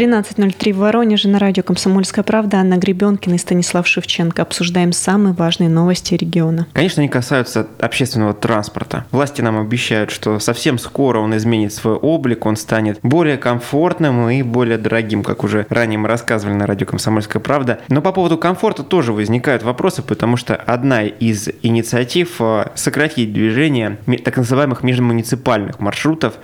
13.03 0.00 0.72
в 0.72 0.78
Воронеже 0.78 1.28
на 1.28 1.38
радио 1.38 1.62
«Комсомольская 1.62 2.24
правда». 2.24 2.56
Анна 2.56 2.78
Гребенкина 2.78 3.34
и 3.34 3.38
Станислав 3.38 3.86
Шевченко. 3.86 4.40
Обсуждаем 4.40 4.92
самые 4.92 5.34
важные 5.34 5.68
новости 5.68 6.14
региона. 6.14 6.66
Конечно, 6.72 7.02
они 7.02 7.10
касаются 7.10 7.66
общественного 7.78 8.32
транспорта. 8.32 9.04
Власти 9.10 9.42
нам 9.42 9.60
обещают, 9.60 10.10
что 10.10 10.38
совсем 10.38 10.78
скоро 10.78 11.18
он 11.18 11.36
изменит 11.36 11.74
свой 11.74 11.96
облик, 11.96 12.46
он 12.46 12.56
станет 12.56 12.98
более 13.02 13.36
комфортным 13.36 14.30
и 14.30 14.42
более 14.42 14.78
дорогим, 14.78 15.22
как 15.22 15.44
уже 15.44 15.66
ранее 15.68 15.98
мы 15.98 16.08
рассказывали 16.08 16.54
на 16.54 16.66
радио 16.66 16.86
«Комсомольская 16.86 17.42
правда». 17.42 17.80
Но 17.88 18.00
по 18.00 18.12
поводу 18.12 18.38
комфорта 18.38 18.82
тоже 18.82 19.12
возникают 19.12 19.62
вопросы, 19.62 20.00
потому 20.00 20.38
что 20.38 20.56
одна 20.56 21.02
из 21.02 21.50
инициатив 21.60 22.36
э, 22.40 22.70
сократить 22.74 23.34
движение 23.34 23.98
так 24.24 24.38
называемых 24.38 24.82
межмуниципальных 24.82 25.78
маршрутов 25.78 26.36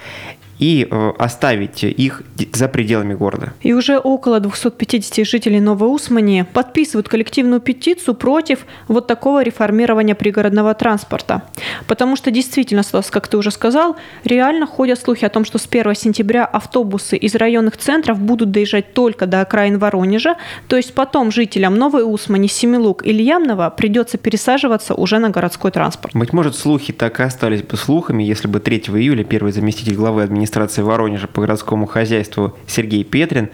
и 0.58 0.86
э, 0.90 1.12
оставить 1.18 1.84
их 1.84 2.22
за 2.52 2.68
пределами 2.68 3.14
города. 3.14 3.52
И 3.62 3.72
уже 3.72 3.98
около 3.98 4.40
250 4.40 5.26
жителей 5.26 5.60
Новоусмани 5.60 6.44
подписывают 6.52 7.08
коллективную 7.08 7.60
петицию 7.60 8.14
против 8.14 8.66
вот 8.88 9.06
такого 9.06 9.42
реформирования 9.42 10.14
пригородного 10.14 10.74
транспорта. 10.74 11.42
Потому 11.86 12.16
что 12.16 12.30
действительно, 12.30 12.82
Стас, 12.82 13.10
как 13.10 13.28
ты 13.28 13.36
уже 13.36 13.50
сказал, 13.50 13.96
реально 14.24 14.66
ходят 14.66 14.98
слухи 14.98 15.24
о 15.24 15.28
том, 15.28 15.44
что 15.44 15.58
с 15.58 15.66
1 15.70 15.94
сентября 15.94 16.44
автобусы 16.44 17.16
из 17.16 17.34
районных 17.34 17.76
центров 17.76 18.18
будут 18.18 18.50
доезжать 18.50 18.94
только 18.94 19.26
до 19.26 19.42
окраин 19.42 19.78
Воронежа, 19.78 20.36
то 20.68 20.76
есть 20.76 20.94
потом 20.94 21.30
жителям 21.30 21.76
Новой 21.76 22.02
Усмани, 22.02 22.48
Семилук 22.48 23.04
или 23.04 23.22
Ямного 23.22 23.70
придется 23.70 24.18
пересаживаться 24.18 24.94
уже 24.94 25.18
на 25.18 25.30
городской 25.30 25.70
транспорт. 25.70 26.14
Быть 26.14 26.32
может, 26.32 26.56
слухи 26.56 26.92
так 26.92 27.20
и 27.20 27.22
остались 27.22 27.62
бы 27.62 27.76
слухами, 27.76 28.22
если 28.22 28.48
бы 28.48 28.60
3 28.60 28.78
июля 28.78 29.24
первый 29.24 29.52
заместитель 29.52 29.94
главы 29.94 30.22
администрации 30.22 30.45
администрации 30.46 30.82
Воронежа 30.82 31.26
по 31.26 31.40
городскому 31.40 31.86
хозяйству 31.86 32.56
Сергей 32.66 33.02
Петрин 33.04 33.50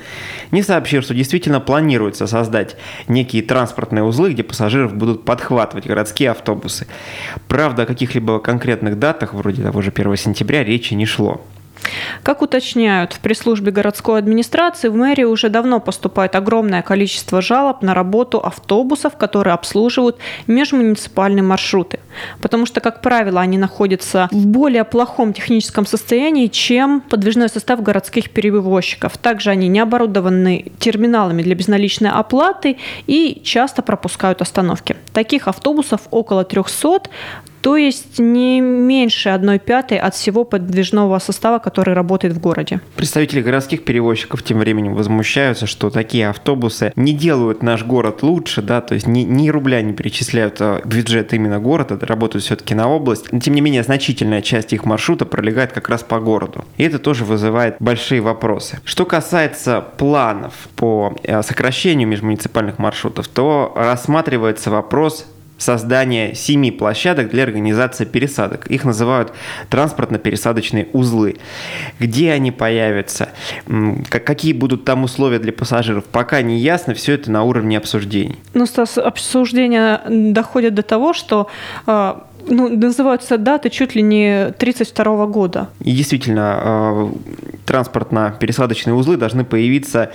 не 0.50 0.62
сообщил, 0.62 1.02
что 1.02 1.14
действительно 1.14 1.58
планируется 1.60 2.26
создать 2.26 2.76
некие 3.08 3.42
транспортные 3.42 4.04
узлы, 4.04 4.32
где 4.32 4.42
пассажиров 4.42 4.94
будут 4.94 5.24
подхватывать 5.24 5.86
городские 5.86 6.30
автобусы. 6.30 6.86
Правда, 7.48 7.82
о 7.82 7.86
каких-либо 7.86 8.38
конкретных 8.40 8.98
датах, 8.98 9.32
вроде 9.32 9.62
того 9.62 9.80
же 9.80 9.90
1 9.90 10.16
сентября, 10.16 10.62
речи 10.62 10.92
не 10.94 11.06
шло. 11.06 11.40
Как 12.22 12.42
уточняют 12.42 13.12
в 13.12 13.20
пресс-службе 13.20 13.72
городской 13.72 14.18
администрации, 14.18 14.88
в 14.88 14.94
мэрии 14.94 15.24
уже 15.24 15.48
давно 15.48 15.80
поступает 15.80 16.34
огромное 16.34 16.82
количество 16.82 17.40
жалоб 17.40 17.82
на 17.82 17.94
работу 17.94 18.38
автобусов, 18.38 19.16
которые 19.16 19.54
обслуживают 19.54 20.18
межмуниципальные 20.46 21.42
маршруты. 21.42 22.00
Потому 22.40 22.66
что, 22.66 22.80
как 22.80 23.02
правило, 23.02 23.40
они 23.40 23.58
находятся 23.58 24.28
в 24.30 24.46
более 24.46 24.84
плохом 24.84 25.32
техническом 25.32 25.86
состоянии, 25.86 26.46
чем 26.46 27.00
подвижной 27.00 27.48
состав 27.48 27.82
городских 27.82 28.30
перевозчиков. 28.30 29.16
Также 29.18 29.50
они 29.50 29.68
не 29.68 29.80
оборудованы 29.80 30.72
терминалами 30.78 31.42
для 31.42 31.54
безналичной 31.54 32.10
оплаты 32.10 32.78
и 33.06 33.40
часто 33.44 33.82
пропускают 33.82 34.42
остановки. 34.42 34.96
Таких 35.12 35.48
автобусов 35.48 36.02
около 36.10 36.44
300, 36.44 37.02
то 37.62 37.76
есть 37.76 38.18
не 38.18 38.60
меньше 38.60 39.28
одной 39.28 39.58
пятой 39.58 39.98
от 39.98 40.14
всего 40.14 40.44
подвижного 40.44 41.18
состава, 41.20 41.58
который 41.58 41.94
работает 41.94 42.34
в 42.34 42.40
городе. 42.40 42.80
Представители 42.96 43.40
городских 43.40 43.84
перевозчиков 43.84 44.42
тем 44.42 44.58
временем 44.58 44.94
возмущаются, 44.94 45.66
что 45.66 45.90
такие 45.90 46.28
автобусы 46.28 46.92
не 46.96 47.12
делают 47.12 47.62
наш 47.62 47.84
город 47.84 48.22
лучше, 48.22 48.62
да, 48.62 48.80
то 48.80 48.94
есть 48.94 49.06
ни, 49.06 49.20
ни 49.20 49.48
рубля 49.48 49.80
не 49.80 49.92
перечисляют 49.92 50.58
в 50.60 50.82
бюджет 50.84 51.32
именно 51.32 51.60
города, 51.60 51.98
работают 52.04 52.44
все-таки 52.44 52.74
на 52.74 52.88
область. 52.88 53.32
Но, 53.32 53.38
тем 53.38 53.54
не 53.54 53.60
менее, 53.60 53.84
значительная 53.84 54.42
часть 54.42 54.72
их 54.72 54.84
маршрута 54.84 55.24
пролегает 55.24 55.72
как 55.72 55.88
раз 55.88 56.02
по 56.02 56.18
городу. 56.18 56.64
И 56.76 56.82
это 56.82 56.98
тоже 56.98 57.24
вызывает 57.24 57.76
большие 57.78 58.20
вопросы. 58.20 58.80
Что 58.84 59.04
касается 59.04 59.84
планов 59.98 60.52
по 60.74 61.16
э, 61.22 61.42
сокращению 61.42 62.08
межмуниципальных 62.08 62.78
маршрутов, 62.78 63.28
то 63.28 63.72
рассматривается 63.76 64.70
вопрос 64.70 65.26
создание 65.62 66.34
семи 66.34 66.70
площадок 66.70 67.30
для 67.30 67.44
организации 67.44 68.04
пересадок. 68.04 68.66
Их 68.66 68.84
называют 68.84 69.32
транспортно-пересадочные 69.70 70.88
узлы. 70.92 71.36
Где 72.00 72.32
они 72.32 72.50
появятся, 72.50 73.28
какие 74.08 74.52
будут 74.52 74.84
там 74.84 75.04
условия 75.04 75.38
для 75.38 75.52
пассажиров, 75.52 76.04
пока 76.04 76.42
не 76.42 76.58
ясно, 76.58 76.94
все 76.94 77.14
это 77.14 77.30
на 77.30 77.44
уровне 77.44 77.78
обсуждений. 77.78 78.36
Ну, 78.54 78.66
Стас, 78.66 78.98
обсуждения 78.98 80.00
доходят 80.08 80.74
до 80.74 80.82
того, 80.82 81.12
что 81.12 81.48
а, 81.86 82.26
ну, 82.46 82.68
называются 82.68 83.38
даты 83.38 83.70
чуть 83.70 83.94
ли 83.94 84.02
не 84.02 84.52
32 84.58 85.26
года. 85.26 85.68
И 85.80 85.92
действительно, 85.92 86.60
э, 86.62 87.12
транспортно-пересадочные 87.66 88.94
узлы 88.94 89.16
должны 89.16 89.44
появиться 89.44 90.10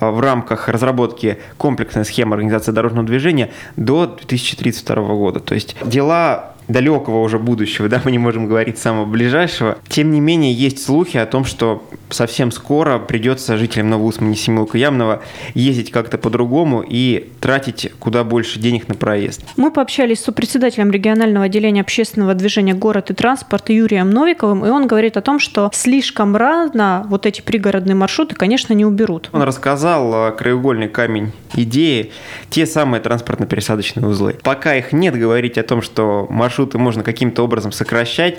э, 0.00 0.10
в 0.10 0.20
рамках 0.20 0.68
разработки 0.68 1.38
комплексной 1.58 2.04
схемы 2.04 2.34
организации 2.34 2.72
дорожного 2.72 3.06
движения 3.06 3.50
до 3.76 4.06
2032 4.06 4.94
года. 5.14 5.40
То 5.40 5.54
есть 5.54 5.76
дела 5.84 6.51
далекого 6.68 7.20
уже 7.20 7.38
будущего, 7.38 7.88
да, 7.92 8.00
мы 8.04 8.10
не 8.10 8.18
можем 8.18 8.46
говорить 8.46 8.78
самого 8.78 9.04
ближайшего. 9.04 9.78
Тем 9.88 10.10
не 10.10 10.20
менее, 10.20 10.52
есть 10.52 10.82
слухи 10.84 11.16
о 11.16 11.26
том, 11.26 11.44
что 11.44 11.84
совсем 12.10 12.50
скоро 12.50 12.98
придется 12.98 13.56
жителям 13.56 13.90
Новоусмани, 13.90 14.34
Семилка 14.36 14.78
Ямного 14.78 15.22
ездить 15.54 15.90
как-то 15.90 16.18
по-другому 16.18 16.84
и 16.86 17.30
тратить 17.40 17.90
куда 17.98 18.24
больше 18.24 18.58
денег 18.58 18.88
на 18.88 18.94
проезд. 18.94 19.42
Мы 19.56 19.70
пообщались 19.70 20.20
с 20.20 20.32
председателем 20.32 20.90
регионального 20.90 21.46
отделения 21.46 21.80
общественного 21.80 22.34
движения 22.34 22.74
«Город 22.74 23.10
и 23.10 23.14
транспорт» 23.14 23.70
Юрием 23.70 24.10
Новиковым, 24.10 24.64
и 24.64 24.68
он 24.68 24.86
говорит 24.86 25.16
о 25.16 25.22
том, 25.22 25.38
что 25.38 25.70
слишком 25.72 26.36
рано 26.36 27.06
вот 27.08 27.26
эти 27.26 27.40
пригородные 27.40 27.94
маршруты, 27.94 28.34
конечно, 28.34 28.72
не 28.72 28.84
уберут. 28.84 29.30
Он 29.32 29.42
рассказал 29.42 30.34
краеугольный 30.36 30.88
камень 30.88 31.32
идеи, 31.54 32.12
те 32.50 32.66
самые 32.66 33.00
транспортно-пересадочные 33.00 34.06
узлы. 34.06 34.38
Пока 34.42 34.74
их 34.74 34.92
нет, 34.92 35.18
говорить 35.18 35.58
о 35.58 35.62
том, 35.62 35.82
что 35.82 36.26
маршруты 36.52 36.76
можно 36.76 37.02
каким-то 37.02 37.44
образом 37.44 37.72
сокращать, 37.72 38.38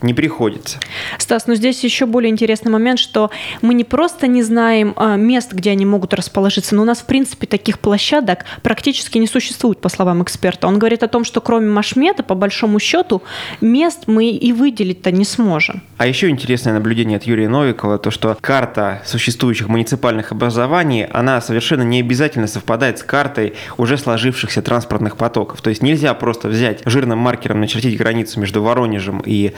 не 0.00 0.14
приходится. 0.14 0.78
Стас, 1.18 1.46
но 1.46 1.54
здесь 1.54 1.82
еще 1.82 2.06
более 2.06 2.30
интересный 2.30 2.70
момент, 2.70 2.98
что 2.98 3.30
мы 3.62 3.74
не 3.74 3.84
просто 3.84 4.26
не 4.26 4.42
знаем 4.42 4.94
а, 4.96 5.16
мест, 5.16 5.52
где 5.52 5.70
они 5.70 5.86
могут 5.86 6.14
расположиться, 6.14 6.74
но 6.74 6.82
у 6.82 6.84
нас, 6.84 6.98
в 6.98 7.06
принципе, 7.06 7.46
таких 7.46 7.78
площадок 7.78 8.44
практически 8.62 9.18
не 9.18 9.26
существует, 9.26 9.80
по 9.80 9.88
словам 9.88 10.22
эксперта. 10.22 10.66
Он 10.66 10.78
говорит 10.78 11.02
о 11.02 11.08
том, 11.08 11.24
что 11.24 11.40
кроме 11.40 11.68
Машмета, 11.68 12.22
по 12.22 12.34
большому 12.34 12.78
счету, 12.78 13.22
мест 13.60 14.04
мы 14.06 14.30
и 14.30 14.52
выделить-то 14.52 15.10
не 15.10 15.24
сможем. 15.24 15.82
А 15.96 16.06
еще 16.06 16.28
интересное 16.28 16.72
наблюдение 16.72 17.16
от 17.16 17.24
Юрия 17.24 17.48
Новикова, 17.48 17.98
то, 17.98 18.10
что 18.10 18.36
карта 18.40 19.02
существующих 19.04 19.68
муниципальных 19.68 20.32
образований, 20.32 21.06
она 21.06 21.40
совершенно 21.40 21.82
не 21.82 22.00
обязательно 22.00 22.46
совпадает 22.46 22.98
с 22.98 23.02
картой 23.02 23.54
уже 23.76 23.98
сложившихся 23.98 24.62
транспортных 24.62 25.16
потоков. 25.16 25.60
То 25.60 25.70
есть 25.70 25.82
нельзя 25.82 26.14
просто 26.14 26.48
взять 26.48 26.82
жирным 26.84 27.18
маркером 27.18 27.60
начертить 27.60 27.96
границу 27.96 28.38
между 28.40 28.62
Воронежем 28.62 29.22
и 29.24 29.54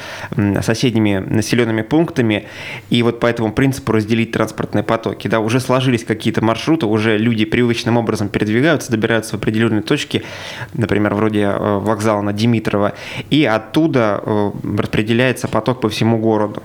соседними 0.63 1.19
населенными 1.19 1.83
пунктами, 1.83 2.47
и 2.89 3.03
вот 3.03 3.21
по 3.21 3.27
этому 3.27 3.53
принципу 3.53 3.93
разделить 3.93 4.33
транспортные 4.33 4.85
потоки. 4.85 5.29
Да, 5.29 5.41
уже 5.41 5.61
сложились 5.61 6.05
какие-то 6.05 6.45
маршруты, 6.45 6.87
уже 6.87 7.19
люди 7.19 7.45
привычным 7.45 7.97
образом 7.97 8.29
передвигаются, 8.29 8.91
добираются 8.91 9.37
в 9.37 9.41
определенные 9.41 9.83
точки, 9.83 10.23
например, 10.75 11.15
вроде 11.15 11.43
э, 11.43 11.79
вокзала 11.79 12.23
на 12.23 12.33
Димитрова, 12.33 12.95
и 13.31 13.45
оттуда 13.45 14.21
э, 14.25 14.51
распределяется 14.79 15.49
поток 15.49 15.81
по 15.81 15.89
всему 15.89 16.19
городу. 16.19 16.63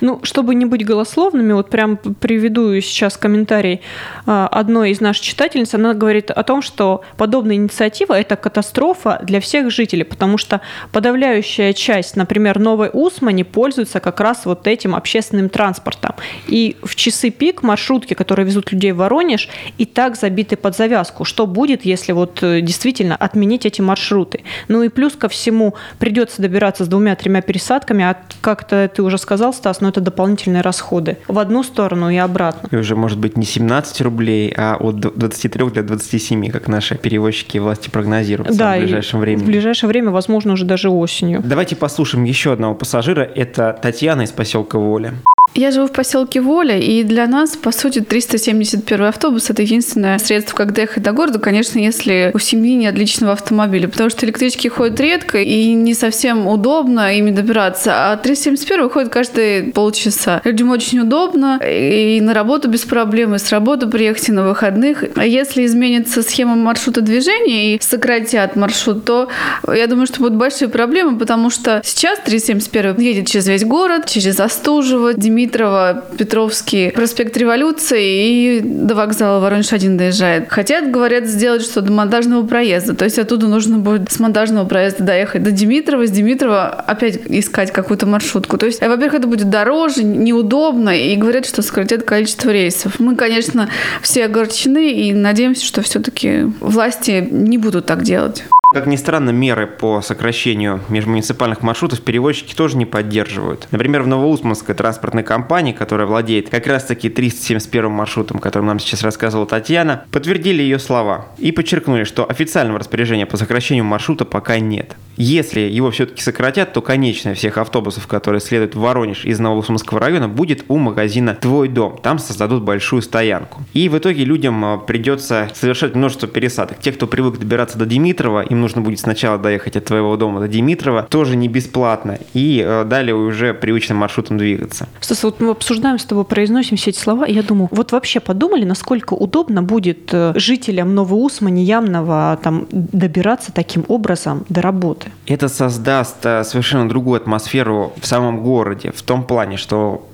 Ну, 0.00 0.20
чтобы 0.22 0.54
не 0.54 0.66
быть 0.66 0.84
голословными, 0.84 1.52
вот 1.52 1.70
прям 1.70 1.96
приведу 1.96 2.80
сейчас 2.80 3.16
комментарий 3.16 3.80
э, 4.26 4.48
одной 4.50 4.90
из 4.90 5.00
наших 5.00 5.24
читательниц. 5.24 5.74
Она 5.74 5.94
говорит 5.94 6.30
о 6.30 6.42
том, 6.42 6.62
что 6.62 7.02
подобная 7.16 7.56
инициатива– 7.56 8.14
это 8.18 8.36
катастрофа 8.36 9.20
для 9.22 9.40
всех 9.40 9.70
жителей, 9.70 10.04
потому 10.04 10.38
что 10.38 10.60
подавляющая 10.92 11.72
часть, 11.72 12.16
например, 12.16 12.58
Новой 12.58 12.90
Усмани 12.92 13.44
пользуются 13.44 14.00
как 14.00 14.20
раз 14.20 14.46
вот 14.46 14.66
этим 14.66 14.94
общественным 14.94 15.48
транспортом. 15.48 16.14
И 16.46 16.76
в 16.82 16.94
часы 16.94 17.30
пик 17.30 17.62
маршрутки, 17.62 18.14
которые 18.14 18.46
везут 18.46 18.72
людей 18.72 18.92
в 18.92 18.96
Воронеж, 18.96 19.48
и 19.78 19.84
так 19.84 20.16
забиты 20.16 20.56
под 20.56 20.76
завязку. 20.76 21.24
Что 21.24 21.46
будет, 21.46 21.84
если 21.84 22.12
вот 22.12 22.42
э, 22.42 22.60
действительно 22.60 23.16
отменить 23.16 23.66
эти 23.66 23.80
маршруты? 23.80 24.42
Ну 24.68 24.82
и 24.82 24.88
плюс 24.88 25.14
ко 25.14 25.28
всему 25.28 25.74
придется 25.98 26.42
добираться 26.42 26.84
с 26.84 26.88
двумя-тремя 26.88 27.42
пересадками, 27.42 28.04
а 28.04 28.16
как-то 28.40 28.90
ты 28.92 29.02
уже 29.02 29.18
сказал, 29.18 29.52
Стас, 29.66 29.80
но 29.80 29.88
это 29.88 30.00
дополнительные 30.00 30.62
расходы 30.62 31.18
в 31.26 31.40
одну 31.40 31.64
сторону 31.64 32.08
и 32.08 32.16
обратно. 32.16 32.68
И 32.70 32.76
уже 32.76 32.94
может 32.94 33.18
быть 33.18 33.36
не 33.36 33.44
17 33.44 34.00
рублей, 34.02 34.54
а 34.56 34.76
от 34.78 35.00
23 35.00 35.70
до 35.70 35.82
27, 35.82 36.50
как 36.50 36.68
наши 36.68 36.94
перевозчики 36.94 37.56
и 37.56 37.60
власти 37.60 37.90
прогнозируют 37.90 38.56
да, 38.56 38.76
в 38.76 38.78
ближайшем 38.78 39.18
времени. 39.18 39.42
В 39.42 39.46
ближайшее 39.46 39.88
время, 39.88 40.12
возможно, 40.12 40.52
уже 40.52 40.64
даже 40.64 40.88
осенью. 40.88 41.42
Давайте 41.44 41.74
послушаем 41.74 42.22
еще 42.22 42.52
одного 42.52 42.76
пассажира. 42.76 43.22
Это 43.22 43.76
Татьяна 43.82 44.22
из 44.22 44.30
поселка 44.30 44.78
Воля. 44.78 45.14
Я 45.54 45.70
живу 45.70 45.86
в 45.86 45.92
поселке 45.92 46.40
Воля, 46.40 46.78
и 46.78 47.02
для 47.02 47.26
нас, 47.26 47.56
по 47.56 47.72
сути, 47.72 48.00
371 48.00 49.04
автобус– 49.04 49.48
это 49.50 49.62
единственное 49.62 50.18
средство, 50.18 50.54
как 50.54 50.72
доехать 50.72 51.02
до 51.02 51.12
города, 51.12 51.38
конечно, 51.38 51.78
если 51.78 52.30
у 52.34 52.38
семьи 52.38 52.74
нет 52.74 52.94
личного 52.94 53.32
автомобиля, 53.32 53.88
потому 53.88 54.10
что 54.10 54.26
электрички 54.26 54.68
ходят 54.68 55.00
редко, 55.00 55.38
и 55.38 55.72
не 55.72 55.94
совсем 55.94 56.46
удобно 56.46 57.16
ими 57.16 57.30
добираться, 57.30 58.12
а 58.12 58.16
371 58.16 58.90
ходит 58.90 59.08
каждые 59.08 59.72
полчаса. 59.72 60.42
Людям 60.44 60.70
очень 60.70 60.98
удобно, 60.98 61.58
и 61.64 62.20
на 62.20 62.34
работу 62.34 62.68
без 62.68 62.82
проблем, 62.82 63.34
и 63.34 63.38
с 63.38 63.50
работы 63.50 63.86
приехать, 63.86 64.28
и 64.28 64.32
на 64.32 64.46
выходных. 64.46 65.04
А 65.14 65.24
если 65.24 65.64
изменится 65.64 66.22
схема 66.22 66.56
маршрута 66.56 67.00
движения 67.00 67.76
и 67.76 67.80
сократят 67.80 68.56
маршрут, 68.56 69.06
то 69.06 69.28
я 69.72 69.86
думаю, 69.86 70.06
что 70.06 70.18
будут 70.18 70.34
большие 70.34 70.68
проблемы, 70.68 71.18
потому 71.18 71.48
что 71.48 71.80
сейчас 71.82 72.18
371 72.24 72.98
едет 72.98 73.26
через 73.28 73.46
весь 73.46 73.64
город, 73.64 74.06
через 74.06 74.38
Остужево, 74.38 75.14
Дмитрий 75.14 75.35
Дмитрова, 75.36 76.02
Петровский, 76.16 76.92
проспект 76.92 77.36
Революции 77.36 78.56
и 78.56 78.60
до 78.62 78.94
вокзала 78.94 79.38
Воронеж-1 79.46 79.98
доезжает. 79.98 80.48
Хотят, 80.48 80.90
говорят, 80.90 81.26
сделать 81.26 81.60
что 81.60 81.82
до 81.82 81.92
монтажного 81.92 82.46
проезда. 82.46 82.94
То 82.94 83.04
есть 83.04 83.18
оттуда 83.18 83.46
нужно 83.46 83.76
будет 83.76 84.10
с 84.10 84.18
монтажного 84.18 84.66
проезда 84.66 85.04
доехать 85.04 85.42
до 85.42 85.50
Дмитрова, 85.50 86.06
с 86.06 86.10
Дмитрова 86.10 86.68
опять 86.70 87.20
искать 87.26 87.70
какую-то 87.70 88.06
маршрутку. 88.06 88.56
То 88.56 88.64
есть, 88.64 88.80
э, 88.80 88.88
во-первых, 88.88 89.20
это 89.20 89.28
будет 89.28 89.50
дороже, 89.50 90.04
неудобно, 90.04 90.98
и 90.98 91.14
говорят, 91.16 91.44
что 91.44 91.60
сократят 91.60 92.04
количество 92.04 92.48
рейсов. 92.48 92.98
Мы, 92.98 93.14
конечно, 93.14 93.68
все 94.00 94.24
огорчены 94.24 94.90
и 94.90 95.12
надеемся, 95.12 95.66
что 95.66 95.82
все-таки 95.82 96.44
власти 96.60 97.28
не 97.30 97.58
будут 97.58 97.84
так 97.84 98.02
делать. 98.02 98.42
Как 98.72 98.86
ни 98.86 98.96
странно, 98.96 99.30
меры 99.30 99.68
по 99.68 100.02
сокращению 100.02 100.80
межмуниципальных 100.88 101.62
маршрутов 101.62 102.00
перевозчики 102.00 102.52
тоже 102.52 102.76
не 102.76 102.84
поддерживают. 102.84 103.68
Например, 103.70 104.02
в 104.02 104.08
Новоусманской 104.08 104.74
транспортной 104.74 105.22
компании, 105.22 105.70
которая 105.70 106.08
владеет 106.08 106.48
как 106.48 106.66
раз-таки 106.66 107.08
371 107.08 107.88
маршрутом, 107.92 108.40
которым 108.40 108.66
нам 108.66 108.80
сейчас 108.80 109.04
рассказывала 109.04 109.46
Татьяна, 109.46 110.04
подтвердили 110.10 110.62
ее 110.62 110.80
слова 110.80 111.26
и 111.38 111.52
подчеркнули, 111.52 112.02
что 112.02 112.28
официального 112.28 112.80
распоряжения 112.80 113.24
по 113.24 113.36
сокращению 113.36 113.84
маршрута 113.84 114.24
пока 114.24 114.58
нет. 114.58 114.96
Если 115.16 115.60
его 115.60 115.90
все-таки 115.92 116.20
сократят, 116.20 116.72
то 116.72 116.82
конечная 116.82 117.34
всех 117.34 117.58
автобусов, 117.58 118.06
которые 118.06 118.40
следуют 118.40 118.74
в 118.74 118.80
Воронеж 118.80 119.24
из 119.24 119.38
Новоусманского 119.38 120.00
района, 120.00 120.28
будет 120.28 120.64
у 120.68 120.76
магазина 120.76 121.34
«Твой 121.34 121.68
дом». 121.68 121.98
Там 122.02 122.18
создадут 122.18 122.62
большую 122.64 123.00
стоянку. 123.00 123.62
И 123.72 123.88
в 123.88 123.96
итоге 123.96 124.24
людям 124.24 124.62
а, 124.64 124.76
придется 124.76 125.50
совершать 125.54 125.94
множество 125.94 126.28
пересадок. 126.28 126.80
Те, 126.80 126.92
кто 126.92 127.06
привык 127.06 127.38
добираться 127.38 127.78
до 127.78 127.86
Димитрова, 127.86 128.42
им 128.42 128.55
нужно 128.56 128.80
будет 128.80 129.00
сначала 129.00 129.38
доехать 129.38 129.76
от 129.76 129.84
твоего 129.84 130.16
дома 130.16 130.40
до 130.40 130.48
Димитрова, 130.48 131.02
тоже 131.02 131.36
не 131.36 131.48
бесплатно, 131.48 132.18
и 132.34 132.62
э, 132.66 132.84
далее 132.84 133.14
уже 133.14 133.54
привычным 133.54 133.98
маршрутом 133.98 134.38
двигаться. 134.38 134.88
Стас, 135.00 135.22
вот 135.24 135.40
мы 135.40 135.50
обсуждаем 135.50 135.98
с 135.98 136.04
тобой, 136.04 136.24
произносим 136.24 136.76
все 136.76 136.90
эти 136.90 136.98
слова, 136.98 137.24
и 137.24 137.32
я 137.32 137.42
думаю, 137.42 137.68
вот 137.70 137.92
вообще 137.92 138.20
подумали, 138.20 138.64
насколько 138.64 139.14
удобно 139.14 139.62
будет 139.62 140.10
э, 140.12 140.32
жителям 140.36 140.94
Новоусмани, 140.94 141.64
Ямного 141.64 142.38
там 142.42 142.66
добираться 142.70 143.52
таким 143.52 143.84
образом 143.88 144.44
до 144.48 144.62
работы? 144.62 145.10
Это 145.26 145.48
создаст 145.48 146.24
э, 146.24 146.44
совершенно 146.44 146.88
другую 146.88 147.16
атмосферу 147.16 147.92
в 148.00 148.06
самом 148.06 148.42
городе, 148.42 148.92
в 148.94 149.02
том 149.02 149.24
плане, 149.24 149.56
что 149.56 150.06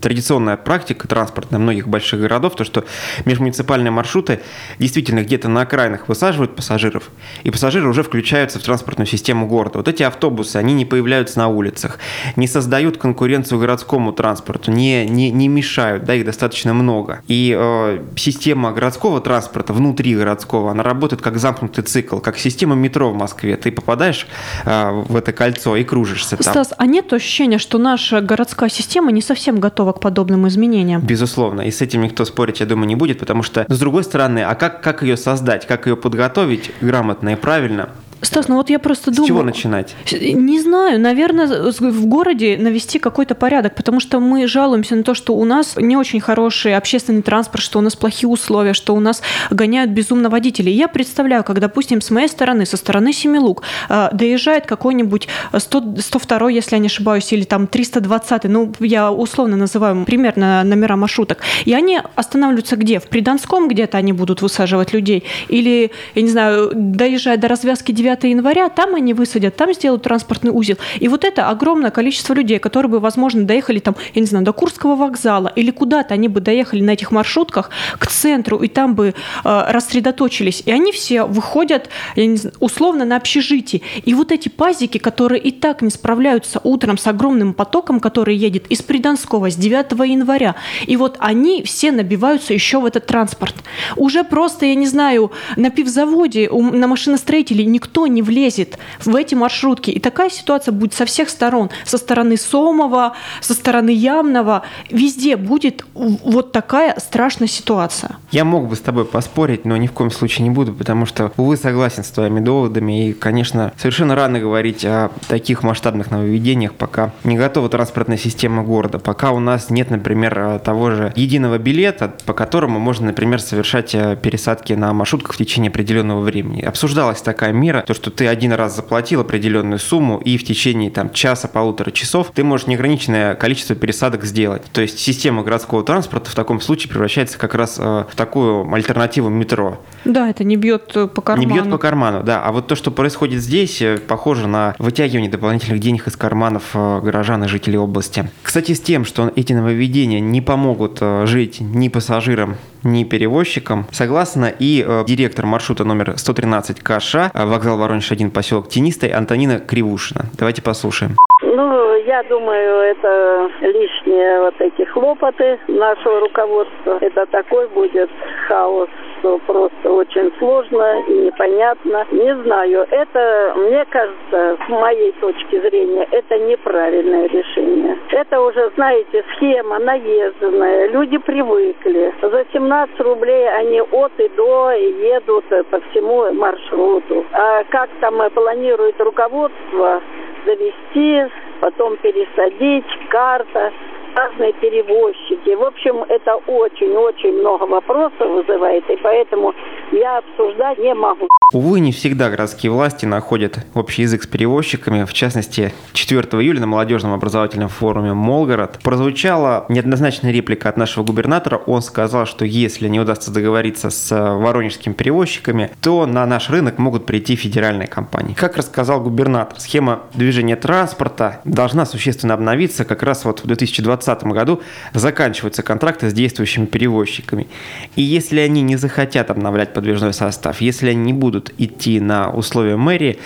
традиционная 0.00 0.56
практика 0.56 1.08
транспортная 1.08 1.58
многих 1.58 1.88
больших 1.88 2.20
городов, 2.20 2.56
то, 2.56 2.64
что 2.64 2.84
межмуниципальные 3.24 3.90
маршруты 3.90 4.40
действительно 4.78 5.22
где-то 5.22 5.48
на 5.48 5.62
окраинах 5.62 6.08
высаживают 6.08 6.56
пассажиров, 6.56 7.10
и 7.42 7.50
пассажиры 7.50 7.88
уже 7.88 8.02
включаются 8.02 8.58
в 8.58 8.62
транспортную 8.62 9.06
систему 9.06 9.46
города. 9.46 9.78
Вот 9.78 9.88
эти 9.88 10.02
автобусы, 10.02 10.56
они 10.56 10.74
не 10.74 10.84
появляются 10.84 11.38
на 11.38 11.48
улицах, 11.48 11.98
не 12.36 12.46
создают 12.46 12.96
конкуренцию 12.96 13.60
городскому 13.60 14.12
транспорту, 14.12 14.70
не, 14.70 15.06
не, 15.06 15.30
не 15.30 15.48
мешают, 15.48 16.04
да, 16.04 16.14
их 16.14 16.24
достаточно 16.24 16.74
много. 16.74 17.22
И 17.28 17.56
э, 17.58 18.02
система 18.16 18.72
городского 18.72 19.20
транспорта, 19.20 19.72
внутри 19.72 20.14
городского, 20.14 20.70
она 20.70 20.82
работает 20.82 21.22
как 21.22 21.38
замкнутый 21.38 21.84
цикл, 21.84 22.18
как 22.18 22.38
система 22.38 22.74
метро 22.74 23.10
в 23.10 23.16
Москве. 23.16 23.56
Ты 23.56 23.72
попадаешь 23.72 24.26
э, 24.64 24.90
в 25.08 25.16
это 25.16 25.32
кольцо 25.32 25.76
и 25.76 25.84
кружишься 25.84 26.36
там. 26.36 26.52
Стас, 26.52 26.74
а 26.76 26.86
нет 26.86 27.12
ощущения, 27.12 27.58
что 27.58 27.78
наша 27.78 28.20
городская 28.20 28.68
система 28.68 29.12
не 29.12 29.22
совсем 29.22 29.49
готова 29.58 29.92
к 29.92 30.00
подобным 30.00 30.46
изменениям? 30.48 31.00
Безусловно, 31.00 31.62
и 31.62 31.70
с 31.70 31.80
этим 31.80 32.02
никто 32.02 32.24
спорить, 32.24 32.60
я 32.60 32.66
думаю, 32.66 32.86
не 32.86 32.96
будет, 32.96 33.18
потому 33.18 33.42
что, 33.42 33.64
с 33.68 33.78
другой 33.78 34.04
стороны, 34.04 34.40
а 34.40 34.54
как, 34.54 34.82
как 34.82 35.02
ее 35.02 35.16
создать, 35.16 35.66
как 35.66 35.86
ее 35.86 35.96
подготовить 35.96 36.70
грамотно 36.80 37.30
и 37.30 37.36
правильно, 37.36 37.90
Стас, 38.22 38.48
ну 38.48 38.56
вот 38.56 38.68
я 38.70 38.78
просто 38.78 39.10
думаю... 39.10 39.24
С 39.24 39.28
чего 39.28 39.42
начинать? 39.42 39.96
Не 40.12 40.60
знаю. 40.60 41.00
Наверное, 41.00 41.72
в 41.72 42.06
городе 42.06 42.58
навести 42.58 42.98
какой-то 42.98 43.34
порядок, 43.34 43.74
потому 43.74 43.98
что 44.00 44.20
мы 44.20 44.46
жалуемся 44.46 44.96
на 44.96 45.02
то, 45.02 45.14
что 45.14 45.34
у 45.34 45.44
нас 45.44 45.74
не 45.76 45.96
очень 45.96 46.20
хороший 46.20 46.76
общественный 46.76 47.22
транспорт, 47.22 47.62
что 47.62 47.78
у 47.78 47.82
нас 47.82 47.96
плохие 47.96 48.28
условия, 48.28 48.74
что 48.74 48.94
у 48.94 49.00
нас 49.00 49.22
гоняют 49.50 49.90
безумно 49.90 50.28
водителей. 50.28 50.72
Я 50.72 50.88
представляю, 50.88 51.44
как, 51.44 51.60
допустим, 51.60 52.00
с 52.00 52.10
моей 52.10 52.28
стороны, 52.28 52.66
со 52.66 52.76
стороны 52.76 53.12
Семилук, 53.12 53.62
а, 53.88 54.10
доезжает 54.12 54.66
какой-нибудь 54.66 55.28
100, 55.56 55.96
102, 55.98 56.50
если 56.50 56.76
я 56.76 56.78
не 56.78 56.88
ошибаюсь, 56.88 57.32
или 57.32 57.44
там 57.44 57.66
320, 57.66 58.44
ну, 58.44 58.72
я 58.80 59.10
условно 59.10 59.56
называю 59.56 60.04
примерно 60.04 60.62
номера 60.64 60.96
маршруток, 60.96 61.38
и 61.64 61.72
они 61.72 62.00
останавливаются 62.16 62.76
где? 62.76 63.00
В 63.00 63.04
Приданском 63.04 63.68
где-то 63.68 63.96
они 63.96 64.12
будут 64.12 64.42
высаживать 64.42 64.92
людей? 64.92 65.24
Или, 65.48 65.90
я 66.14 66.22
не 66.22 66.28
знаю, 66.28 66.70
доезжая 66.74 67.38
до 67.38 67.48
развязки 67.48 67.92
9 67.92 68.09
9 68.10 68.24
января, 68.24 68.68
там 68.68 68.94
они 68.94 69.14
высадят, 69.14 69.56
там 69.56 69.72
сделают 69.72 70.02
транспортный 70.02 70.50
узел. 70.52 70.76
И 70.98 71.08
вот 71.08 71.24
это 71.24 71.48
огромное 71.48 71.90
количество 71.90 72.34
людей, 72.34 72.58
которые 72.58 72.90
бы, 72.90 73.00
возможно, 73.00 73.44
доехали 73.44 73.78
там, 73.78 73.96
я 74.14 74.20
не 74.20 74.26
знаю, 74.26 74.44
до 74.44 74.52
Курского 74.52 74.96
вокзала 74.96 75.52
или 75.54 75.70
куда-то, 75.70 76.14
они 76.14 76.28
бы 76.28 76.40
доехали 76.40 76.82
на 76.82 76.90
этих 76.90 77.10
маршрутках 77.10 77.70
к 77.98 78.06
центру 78.06 78.58
и 78.58 78.68
там 78.68 78.94
бы 78.94 79.14
э, 79.44 79.64
рассредоточились. 79.68 80.62
И 80.66 80.72
они 80.72 80.92
все 80.92 81.24
выходят, 81.24 81.88
я 82.16 82.26
не 82.26 82.36
знаю, 82.36 82.54
условно, 82.60 83.04
на 83.04 83.16
общежитие. 83.16 83.82
И 84.04 84.14
вот 84.14 84.32
эти 84.32 84.48
пазики, 84.48 84.98
которые 84.98 85.40
и 85.40 85.50
так 85.50 85.82
не 85.82 85.90
справляются 85.90 86.60
утром 86.64 86.98
с 86.98 87.06
огромным 87.06 87.54
потоком, 87.54 88.00
который 88.00 88.36
едет 88.36 88.66
из 88.68 88.82
Приданского 88.82 89.50
с 89.50 89.56
9 89.56 89.92
января, 90.08 90.56
и 90.86 90.96
вот 90.96 91.16
они 91.18 91.62
все 91.62 91.92
набиваются 91.92 92.54
еще 92.54 92.80
в 92.80 92.86
этот 92.86 93.06
транспорт. 93.06 93.54
Уже 93.96 94.24
просто, 94.24 94.66
я 94.66 94.74
не 94.74 94.86
знаю, 94.86 95.32
на 95.56 95.70
пивзаводе, 95.70 96.50
на 96.50 96.86
машиностроителей 96.86 97.64
никто 97.64 97.99
никто 98.00 98.06
не 98.06 98.22
влезет 98.22 98.78
в 99.04 99.14
эти 99.14 99.34
маршрутки. 99.34 99.90
И 99.90 100.00
такая 100.00 100.30
ситуация 100.30 100.72
будет 100.72 100.94
со 100.94 101.04
всех 101.04 101.28
сторон. 101.28 101.70
Со 101.84 101.98
стороны 101.98 102.36
Сомова, 102.36 103.14
со 103.40 103.54
стороны 103.54 103.90
Ямного. 103.90 104.62
Везде 104.90 105.36
будет 105.36 105.84
вот 105.94 106.52
такая 106.52 106.94
страшная 106.98 107.48
ситуация. 107.48 108.16
Я 108.30 108.44
мог 108.44 108.68
бы 108.68 108.76
с 108.76 108.80
тобой 108.80 109.04
поспорить, 109.04 109.64
но 109.64 109.76
ни 109.76 109.86
в 109.86 109.92
коем 109.92 110.10
случае 110.10 110.48
не 110.48 110.50
буду, 110.54 110.72
потому 110.72 111.06
что, 111.06 111.32
увы, 111.36 111.56
согласен 111.56 112.04
с 112.04 112.08
твоими 112.08 112.40
доводами. 112.40 113.08
И, 113.08 113.12
конечно, 113.12 113.72
совершенно 113.76 114.14
рано 114.14 114.40
говорить 114.40 114.84
о 114.84 115.10
таких 115.28 115.62
масштабных 115.62 116.10
нововведениях, 116.10 116.74
пока 116.74 117.12
не 117.24 117.36
готова 117.36 117.68
транспортная 117.68 118.18
система 118.18 118.62
города, 118.62 118.98
пока 118.98 119.32
у 119.32 119.40
нас 119.40 119.70
нет, 119.70 119.90
например, 119.90 120.60
того 120.64 120.90
же 120.90 121.12
единого 121.16 121.58
билета, 121.58 122.14
по 122.26 122.32
которому 122.32 122.78
можно, 122.78 123.06
например, 123.06 123.40
совершать 123.40 123.94
э, 123.94 124.16
пересадки 124.20 124.72
на 124.72 124.92
маршрутках 124.92 125.34
в 125.34 125.38
течение 125.38 125.70
определенного 125.70 126.20
времени. 126.20 126.62
Обсуждалась 126.62 127.20
такая 127.22 127.52
мера, 127.52 127.84
то, 127.90 127.94
что 127.94 128.12
ты 128.12 128.28
один 128.28 128.52
раз 128.52 128.76
заплатил 128.76 129.20
определенную 129.20 129.80
сумму, 129.80 130.18
и 130.24 130.38
в 130.38 130.44
течение 130.44 130.92
там, 130.92 131.10
часа-полутора 131.10 131.90
часов 131.90 132.30
ты 132.32 132.44
можешь 132.44 132.68
неограниченное 132.68 133.34
количество 133.34 133.74
пересадок 133.74 134.22
сделать. 134.22 134.62
То 134.70 134.80
есть 134.80 135.00
система 135.00 135.42
городского 135.42 135.82
транспорта 135.82 136.30
в 136.30 136.34
таком 136.36 136.60
случае 136.60 136.88
превращается 136.88 137.36
как 137.36 137.56
раз 137.56 137.78
э, 137.80 138.04
в 138.08 138.14
такую 138.14 138.72
альтернативу 138.72 139.28
метро. 139.28 139.80
Да, 140.04 140.30
это 140.30 140.44
не 140.44 140.56
бьет 140.56 140.92
э, 140.94 141.08
по 141.08 141.20
карману. 141.20 141.48
Не 141.48 141.52
бьет 141.52 141.68
по 141.68 141.78
карману, 141.78 142.22
да. 142.22 142.44
А 142.44 142.52
вот 142.52 142.68
то, 142.68 142.76
что 142.76 142.92
происходит 142.92 143.42
здесь, 143.42 143.82
э, 143.82 143.98
похоже 143.98 144.46
на 144.46 144.76
вытягивание 144.78 145.28
дополнительных 145.28 145.80
денег 145.80 146.06
из 146.06 146.16
карманов 146.16 146.70
горожан 146.72 147.42
и 147.42 147.48
жителей 147.48 147.78
области. 147.78 148.30
Кстати, 148.44 148.72
с 148.72 148.80
тем, 148.80 149.04
что 149.04 149.32
эти 149.34 149.52
нововведения 149.52 150.20
не 150.20 150.40
помогут 150.40 151.02
жить 151.24 151.56
ни 151.60 151.88
пассажирам, 151.88 152.56
ни 152.82 153.04
перевозчикам, 153.04 153.86
согласна 153.90 154.52
и 154.58 154.86
директор 155.06 155.46
маршрута 155.46 155.84
номер 155.84 156.14
113 156.16 156.80
КШ, 156.80 157.14
вокзал 157.34 157.78
Воронеж-1, 157.78 158.30
поселок 158.30 158.68
Тенистой, 158.68 159.10
Антонина 159.10 159.58
Кривушина. 159.58 160.26
Давайте 160.38 160.62
послушаем. 160.62 161.16
Ну, 161.42 161.69
я 162.10 162.24
думаю, 162.24 162.80
это 162.80 163.50
лишние 163.60 164.40
вот 164.40 164.54
эти 164.58 164.82
хлопоты 164.82 165.60
нашего 165.68 166.18
руководства. 166.18 166.98
Это 167.00 167.24
такой 167.26 167.68
будет 167.68 168.10
хаос 168.48 168.88
что 169.20 169.38
просто 169.46 169.90
очень 169.90 170.32
сложно 170.38 171.04
и 171.06 171.12
непонятно. 171.12 172.06
Не 172.10 172.34
знаю, 172.42 172.86
это, 172.90 173.54
мне 173.56 173.84
кажется, 173.90 174.56
с 174.64 174.68
моей 174.68 175.12
точки 175.12 175.60
зрения, 175.60 176.08
это 176.10 176.38
неправильное 176.38 177.28
решение. 177.28 177.98
Это 178.10 178.40
уже, 178.40 178.70
знаете, 178.76 179.24
схема 179.34 179.78
наезженная, 179.78 180.88
люди 180.88 181.18
привыкли. 181.18 182.14
За 182.22 182.44
17 182.52 183.00
рублей 183.00 183.48
они 183.50 183.80
от 183.80 184.12
и 184.18 184.28
до 184.30 184.70
едут 184.72 185.44
по 185.70 185.80
всему 185.90 186.32
маршруту. 186.32 187.24
А 187.32 187.64
как 187.64 187.90
там 188.00 188.18
планирует 188.30 188.98
руководство 189.00 190.00
довести, 190.46 191.26
потом 191.60 191.96
пересадить, 191.98 192.86
карта. 193.08 193.72
разные 194.16 194.52
перевозчики. 194.54 195.54
В 195.54 195.62
общем, 195.62 196.04
это 196.08 196.34
очень-очень 196.46 197.38
много 197.38 197.64
вопросов 197.64 198.28
вызывает, 198.28 198.88
и 198.90 198.96
поэтому 198.96 199.54
я 199.92 200.18
обсуждать 200.18 200.78
не 200.78 200.94
могу. 200.94 201.28
Увы, 201.52 201.80
не 201.80 201.90
всегда 201.90 202.30
городские 202.30 202.70
власти 202.70 203.06
находят 203.06 203.66
общий 203.74 204.02
язык 204.02 204.22
с 204.22 204.26
перевозчиками. 204.28 205.02
В 205.02 205.12
частности, 205.12 205.72
4 205.94 206.20
июля 206.40 206.60
на 206.60 206.68
молодежном 206.68 207.12
образовательном 207.12 207.68
форуме 207.68 208.12
«Молгород» 208.12 208.78
прозвучала 208.84 209.66
неоднозначная 209.68 210.30
реплика 210.30 210.68
от 210.68 210.76
нашего 210.76 211.02
губернатора. 211.02 211.56
Он 211.56 211.82
сказал, 211.82 212.26
что 212.26 212.44
если 212.44 212.86
не 212.86 213.00
удастся 213.00 213.32
договориться 213.32 213.90
с 213.90 214.14
воронежскими 214.14 214.92
перевозчиками, 214.92 215.72
то 215.80 216.06
на 216.06 216.24
наш 216.24 216.50
рынок 216.50 216.78
могут 216.78 217.04
прийти 217.04 217.34
федеральные 217.34 217.88
компании. 217.88 218.34
Как 218.34 218.56
рассказал 218.56 219.00
губернатор, 219.00 219.58
схема 219.58 220.02
движения 220.14 220.54
транспорта 220.54 221.40
должна 221.44 221.84
существенно 221.84 222.34
обновиться. 222.34 222.84
Как 222.84 223.02
раз 223.02 223.24
вот 223.24 223.42
в 223.42 223.48
2020 223.48 224.22
году 224.22 224.60
заканчиваются 224.94 225.64
контракты 225.64 226.10
с 226.10 226.12
действующими 226.12 226.66
перевозчиками. 226.66 227.48
И 227.96 228.02
если 228.02 228.38
они 228.38 228.62
не 228.62 228.76
захотят 228.76 229.32
обновлять 229.32 229.74
подвижной 229.74 230.12
состав, 230.12 230.60
если 230.60 230.90
они 230.90 231.00
не 231.00 231.12
будут 231.12 231.39
будут 231.40 231.52
идти 231.58 232.00
на 232.00 232.30
условия 232.30 232.76
мэрии, 232.76 233.18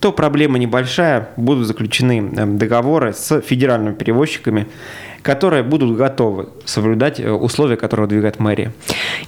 то 0.00 0.12
проблема 0.12 0.58
небольшая, 0.58 1.30
будут 1.36 1.66
заключены 1.66 2.32
эм, 2.36 2.58
договоры 2.58 3.12
с 3.12 3.40
федеральными 3.40 3.94
перевозчиками, 3.94 4.66
которые 5.22 5.62
будут 5.62 5.96
готовы 5.96 6.48
соблюдать 6.64 7.20
э, 7.20 7.30
условия, 7.30 7.76
которые 7.76 8.06
выдвигает 8.06 8.40
мэрия. 8.40 8.72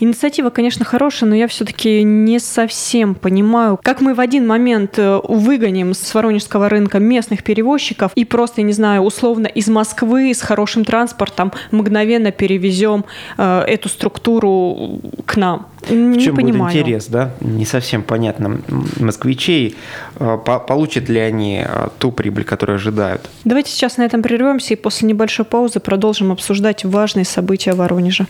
Инициатива, 0.01 0.51
конечно, 0.51 0.85
хорошая, 0.85 1.31
но 1.31 1.37
я 1.37 1.47
все-таки 1.47 2.03
не 2.03 2.41
совсем 2.41 3.15
понимаю, 3.15 3.79
как 3.83 4.01
мы 4.01 4.15
в 4.15 4.21
один 4.21 4.47
момент 4.47 4.99
э, 4.99 5.21
выгоним 5.23 5.95
с 5.95 6.15
воронежского 6.15 6.69
рынка 6.69 6.99
местных 6.99 7.45
перевозчиков 7.45 8.13
и 8.17 8.25
просто, 8.25 8.63
не 8.63 8.73
знаю, 8.73 9.03
условно 9.03 9.47
из 9.47 9.69
Москвы 9.69 10.35
с 10.35 10.43
хорошим 10.43 10.85
транспортом 10.85 11.53
мгновенно 11.71 12.33
перевезем 12.33 13.05
э, 13.39 13.61
эту 13.69 13.89
структуру 13.89 15.01
к 15.25 15.37
нам. 15.37 15.69
Не 15.91 16.19
в 16.19 16.23
чем 16.23 16.37
понимаю. 16.37 16.73
будет 16.73 16.75
интерес, 16.75 17.07
да? 17.07 17.33
Не 17.41 17.65
совсем 17.65 18.03
понятно. 18.03 18.61
Москвичей, 18.99 19.77
э, 20.17 20.39
получат 20.45 21.09
ли 21.09 21.21
они 21.21 21.65
э, 21.67 21.89
ту 21.99 22.13
прибыль, 22.13 22.45
которую 22.45 22.77
ожидают? 22.77 23.29
Давайте 23.45 23.71
сейчас 23.71 23.97
на 23.97 24.03
этом 24.03 24.23
прервемся 24.23 24.75
и 24.75 24.77
после 24.77 25.09
небольшой 25.09 25.45
паузы 25.45 25.81
продолжим 25.81 26.33
обсуждать 26.33 26.85
важные 26.85 27.25
события 27.25 27.73
Воронежа. 27.75 28.27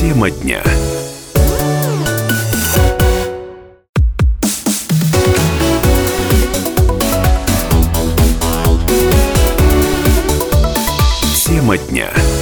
Тема 0.00 0.30
дня. 0.30 0.62
Тема 11.74 11.88
дня. 11.88 12.33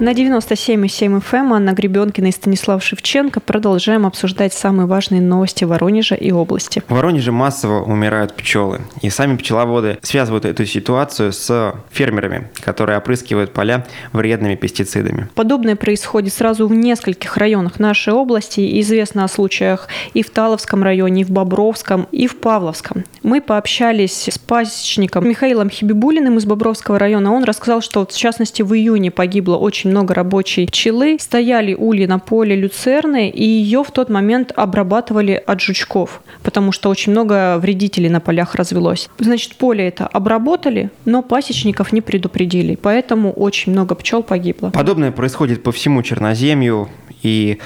На 0.00 0.14
97,7 0.14 1.20
FM 1.20 1.36
эм 1.36 1.52
Анна 1.52 1.72
Гребенкина 1.72 2.28
и 2.28 2.32
Станислав 2.32 2.82
Шевченко 2.82 3.38
продолжаем 3.38 4.06
обсуждать 4.06 4.54
самые 4.54 4.86
важные 4.86 5.20
новости 5.20 5.64
Воронежа 5.64 6.14
и 6.14 6.32
области. 6.32 6.82
В 6.88 6.94
Воронеже 6.94 7.32
массово 7.32 7.82
умирают 7.82 8.32
пчелы. 8.32 8.80
И 9.02 9.10
сами 9.10 9.36
пчеловоды 9.36 9.98
связывают 10.00 10.46
эту 10.46 10.64
ситуацию 10.64 11.34
с 11.34 11.74
фермерами, 11.90 12.48
которые 12.64 12.96
опрыскивают 12.96 13.52
поля 13.52 13.86
вредными 14.14 14.54
пестицидами. 14.54 15.28
Подобное 15.34 15.76
происходит 15.76 16.32
сразу 16.32 16.66
в 16.66 16.72
нескольких 16.72 17.36
районах 17.36 17.78
нашей 17.78 18.14
области. 18.14 18.60
И 18.60 18.80
известно 18.80 19.24
о 19.24 19.28
случаях 19.28 19.86
и 20.14 20.22
в 20.22 20.30
Таловском 20.30 20.82
районе, 20.82 21.20
и 21.20 21.24
в 21.24 21.30
Бобровском, 21.30 22.08
и 22.10 22.26
в 22.26 22.38
Павловском. 22.38 23.04
Мы 23.22 23.42
пообщались 23.42 24.28
с 24.28 24.38
пасечником 24.38 25.28
Михаилом 25.28 25.68
Хибибулиным 25.68 26.38
из 26.38 26.46
Бобровского 26.46 26.98
района. 26.98 27.34
Он 27.34 27.44
рассказал, 27.44 27.82
что 27.82 28.06
в 28.06 28.16
частности 28.16 28.62
в 28.62 28.74
июне 28.74 29.10
погибло 29.10 29.56
очень 29.56 29.89
очень 29.90 29.96
много 29.96 30.14
рабочей 30.14 30.66
пчелы. 30.66 31.16
Стояли 31.18 31.74
ульи 31.74 32.06
на 32.06 32.18
поле 32.20 32.54
люцерны, 32.54 33.28
и 33.28 33.44
ее 33.44 33.82
в 33.82 33.90
тот 33.90 34.08
момент 34.08 34.52
обрабатывали 34.54 35.42
от 35.44 35.60
жучков, 35.60 36.22
потому 36.42 36.70
что 36.72 36.90
очень 36.90 37.12
много 37.12 37.58
вредителей 37.58 38.08
на 38.08 38.20
полях 38.20 38.54
развелось. 38.54 39.08
Значит, 39.18 39.56
поле 39.56 39.88
это 39.88 40.06
обработали, 40.06 40.90
но 41.04 41.22
пасечников 41.22 41.92
не 41.92 42.00
предупредили, 42.00 42.78
поэтому 42.80 43.32
очень 43.32 43.72
много 43.72 43.96
пчел 43.96 44.22
погибло. 44.22 44.70
Подобное 44.70 45.10
происходит 45.10 45.62
по 45.62 45.72
всему 45.72 46.02
Черноземью 46.02 46.88
и 47.22 47.58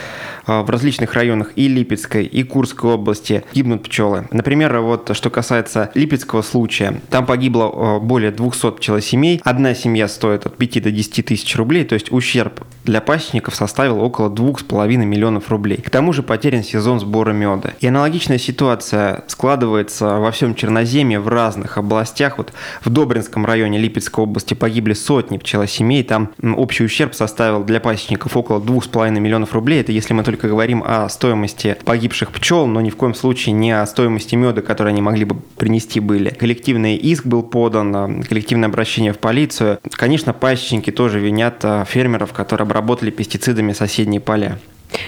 а, 0.46 0.62
в 0.62 0.70
различных 0.70 1.14
районах 1.14 1.52
и 1.56 1.68
Липецкой, 1.68 2.24
и 2.24 2.42
Курской 2.42 2.92
области 2.92 3.44
гибнут 3.54 3.82
пчелы. 3.84 4.26
Например, 4.30 4.80
вот 4.80 5.10
что 5.14 5.30
касается 5.30 5.90
Липецкого 5.94 6.42
случая, 6.42 7.00
там 7.10 7.26
погибло 7.26 7.70
а, 7.72 8.00
более 8.00 8.30
200 8.30 8.72
пчелосемей. 8.72 9.40
Одна 9.44 9.74
семья 9.74 10.08
стоит 10.08 10.46
от 10.46 10.56
5 10.56 10.82
до 10.82 10.90
10 10.90 11.26
тысяч 11.26 11.56
рублей, 11.56 11.84
то 11.84 11.94
есть 11.94 12.12
ущерб 12.14 12.64
для 12.84 13.00
пасечников 13.00 13.54
составил 13.54 14.00
около 14.00 14.28
2,5 14.28 14.96
миллионов 14.96 15.50
рублей. 15.50 15.78
К 15.78 15.90
тому 15.90 16.12
же 16.12 16.22
потерян 16.22 16.62
сезон 16.62 17.00
сбора 17.00 17.32
меда. 17.32 17.70
И 17.80 17.86
аналогичная 17.86 18.38
ситуация 18.38 19.24
складывается 19.26 20.18
во 20.18 20.30
всем 20.30 20.54
Черноземье 20.54 21.18
в 21.18 21.28
разных 21.28 21.78
областях. 21.78 22.38
Вот 22.38 22.52
в 22.84 22.90
Добринском 22.90 23.46
районе 23.46 23.78
Липецкой 23.78 24.24
области 24.24 24.54
погибли 24.54 24.92
сотни 24.92 25.38
пчелосемей. 25.38 26.04
Там 26.04 26.32
общий 26.42 26.84
ущерб 26.84 27.14
составил 27.14 27.64
для 27.64 27.80
пасечников 27.80 28.36
около 28.36 28.60
2,5 28.60 29.18
миллионов 29.18 29.54
рублей. 29.54 29.80
Это 29.80 29.92
если 29.92 30.12
мы 30.12 30.22
только 30.22 30.48
говорим 30.48 30.82
о 30.86 31.08
стоимости 31.08 31.76
погибших 31.84 32.30
пчел, 32.32 32.66
но 32.66 32.80
ни 32.80 32.90
в 32.90 32.96
коем 32.96 33.14
случае 33.14 33.54
не 33.54 33.72
о 33.72 33.86
стоимости 33.86 34.34
меда, 34.34 34.60
который 34.60 34.92
они 34.92 35.00
могли 35.00 35.24
бы 35.24 35.36
принести 35.56 36.00
были. 36.00 36.30
Коллективный 36.30 36.96
иск 36.96 37.24
был 37.24 37.42
подан, 37.42 38.22
коллективное 38.22 38.68
обращение 38.68 39.12
в 39.12 39.18
полицию. 39.18 39.78
Конечно, 39.92 40.32
пасечники 40.32 40.90
тоже 40.90 41.18
винят 41.18 41.64
а, 41.64 41.84
фермеров, 42.04 42.32
которые 42.32 42.64
обработали 42.64 43.10
пестицидами 43.10 43.72
соседние 43.72 44.20
поля. 44.20 44.58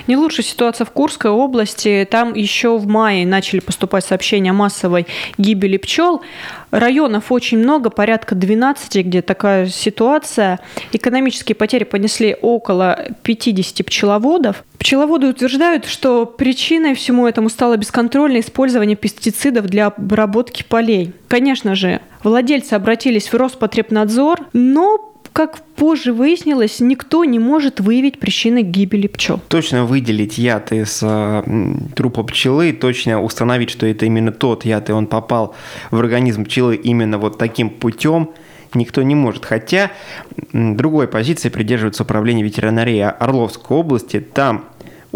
Не 0.08 0.16
лучшая 0.16 0.44
ситуация 0.44 0.84
в 0.84 0.90
Курской 0.90 1.30
области. 1.30 2.08
Там 2.10 2.34
еще 2.34 2.76
в 2.76 2.88
мае 2.88 3.26
начали 3.26 3.60
поступать 3.60 4.04
сообщения 4.04 4.50
о 4.50 4.54
массовой 4.54 5.06
гибели 5.38 5.76
пчел. 5.76 6.22
Районов 6.72 7.30
очень 7.30 7.58
много, 7.58 7.90
порядка 7.90 8.34
12, 8.34 9.06
где 9.06 9.22
такая 9.22 9.68
ситуация. 9.68 10.58
Экономические 10.92 11.54
потери 11.54 11.84
понесли 11.84 12.36
около 12.40 12.98
50 13.22 13.86
пчеловодов. 13.86 14.64
Пчеловоды 14.78 15.28
утверждают, 15.28 15.84
что 15.84 16.26
причиной 16.26 16.94
всему 16.94 17.26
этому 17.28 17.48
стало 17.48 17.76
бесконтрольное 17.76 18.40
использование 18.40 18.96
пестицидов 18.96 19.66
для 19.66 19.86
обработки 19.86 20.64
полей. 20.68 21.12
Конечно 21.28 21.76
же, 21.76 22.00
владельцы 22.24 22.72
обратились 22.72 23.32
в 23.32 23.34
Роспотребнадзор, 23.36 24.48
но 24.52 25.12
как 25.36 25.58
позже 25.76 26.14
выяснилось, 26.14 26.80
никто 26.80 27.22
не 27.26 27.38
может 27.38 27.78
выявить 27.78 28.18
причины 28.18 28.62
гибели 28.62 29.06
пчел. 29.06 29.38
Точно 29.48 29.84
выделить 29.84 30.38
яд 30.38 30.72
из 30.72 31.00
э, 31.02 31.42
трупа 31.94 32.22
пчелы, 32.22 32.72
точно 32.72 33.20
установить, 33.22 33.68
что 33.68 33.84
это 33.84 34.06
именно 34.06 34.32
тот 34.32 34.64
яд, 34.64 34.88
и 34.88 34.92
он 34.92 35.06
попал 35.06 35.54
в 35.90 35.98
организм 35.98 36.46
пчелы 36.46 36.76
именно 36.76 37.18
вот 37.18 37.36
таким 37.36 37.68
путем, 37.68 38.30
никто 38.72 39.02
не 39.02 39.14
может. 39.14 39.44
Хотя 39.44 39.90
другой 40.54 41.06
позиции 41.06 41.50
придерживается 41.50 42.04
управление 42.04 42.42
ветеринарии 42.42 43.00
Орловской 43.00 43.76
области. 43.76 44.20
Там 44.20 44.64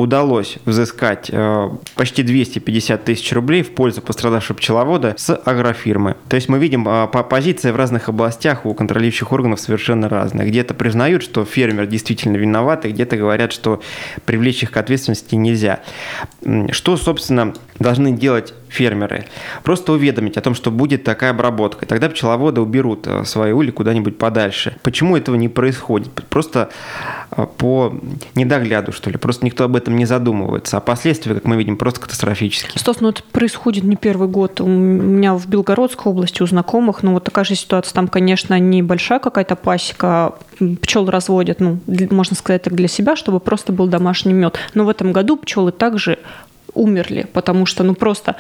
удалось 0.01 0.57
взыскать 0.65 1.29
э, 1.31 1.71
почти 1.95 2.23
250 2.23 3.05
тысяч 3.05 3.31
рублей 3.35 3.63
в 3.63 3.73
пользу 3.75 4.01
пострадавшего 4.01 4.57
пчеловода 4.57 5.15
с 5.19 5.35
агрофирмы. 5.35 6.17
То 6.31 6.37
есть 6.37 6.49
мы 6.49 6.59
видим 6.59 6.89
э, 6.89 7.07
по 7.07 7.23
позиции 7.23 7.71
в 7.71 7.77
разных 7.77 8.09
областях 8.09 8.65
у 8.65 8.73
контролирующих 8.73 9.31
органов 9.31 9.61
совершенно 9.61 10.09
разные. 10.09 10.49
Где-то 10.49 10.73
признают, 10.73 11.23
что 11.23 11.45
фермер 11.45 11.87
действительно 11.87 12.39
виноват, 12.39 12.87
и 12.87 12.93
где-то 12.93 13.19
говорят, 13.19 13.53
что 13.53 13.83
привлечь 14.25 14.63
их 14.63 14.71
к 14.71 14.77
ответственности 14.79 15.35
нельзя. 15.35 15.81
Что, 16.71 16.97
собственно, 16.97 17.53
должны 17.81 18.13
делать 18.13 18.55
фермеры? 18.69 19.25
Просто 19.65 19.93
уведомить 19.93 20.37
о 20.37 20.41
том, 20.41 20.55
что 20.55 20.71
будет 20.71 21.03
такая 21.03 21.31
обработка. 21.31 21.87
Тогда 21.87 22.09
пчеловоды 22.09 22.61
уберут 22.61 23.07
э, 23.07 23.25
свои 23.25 23.53
ули 23.53 23.71
куда-нибудь 23.73 24.19
подальше. 24.19 24.77
Почему 24.83 25.17
этого 25.17 25.35
не 25.35 25.49
происходит? 25.49 26.11
Просто 26.29 26.71
по 27.59 27.95
недогляду, 28.35 28.93
что 28.93 29.11
ли. 29.11 29.17
Просто 29.17 29.45
никто 29.45 29.65
об 29.65 29.77
этом 29.77 29.97
не 29.97 30.05
задумываются. 30.05 30.77
А 30.77 30.81
последствия, 30.81 31.35
как 31.35 31.45
мы 31.45 31.57
видим, 31.57 31.77
просто 31.77 32.01
катастрофические. 32.01 32.73
Стас, 32.77 33.01
ну 33.01 33.09
это 33.09 33.23
происходит 33.23 33.85
не 33.85 33.97
первый 33.97 34.29
год. 34.29 34.61
У 34.61 34.67
меня 34.67 35.35
в 35.35 35.47
Белгородской 35.47 36.11
области 36.13 36.43
у 36.43 36.47
знакомых, 36.47 37.03
ну 37.03 37.13
вот 37.13 37.25
такая 37.25 37.45
же 37.45 37.55
ситуация. 37.55 37.95
Там, 37.95 38.09
конечно, 38.09 38.59
небольшая 38.59 39.21
какая-то 39.21 39.57
пасека, 39.57 40.35
пчел 40.83 41.09
разводят, 41.09 41.61
ну, 41.61 41.79
можно 42.11 42.37
сказать 42.37 42.63
так, 42.63 42.75
для 42.75 42.89
себя, 42.89 43.17
чтобы 43.17 43.41
просто 43.41 43.73
был 43.73 43.87
домашний 43.87 44.33
мед. 44.33 44.59
Но 44.75 44.85
в 44.85 44.89
этом 44.89 45.13
году 45.13 45.37
пчелы 45.37 45.73
также 45.73 46.19
умерли, 46.75 47.27
потому 47.33 47.67
что 47.67 47.85
ну 47.85 47.95
просто 47.95 48.37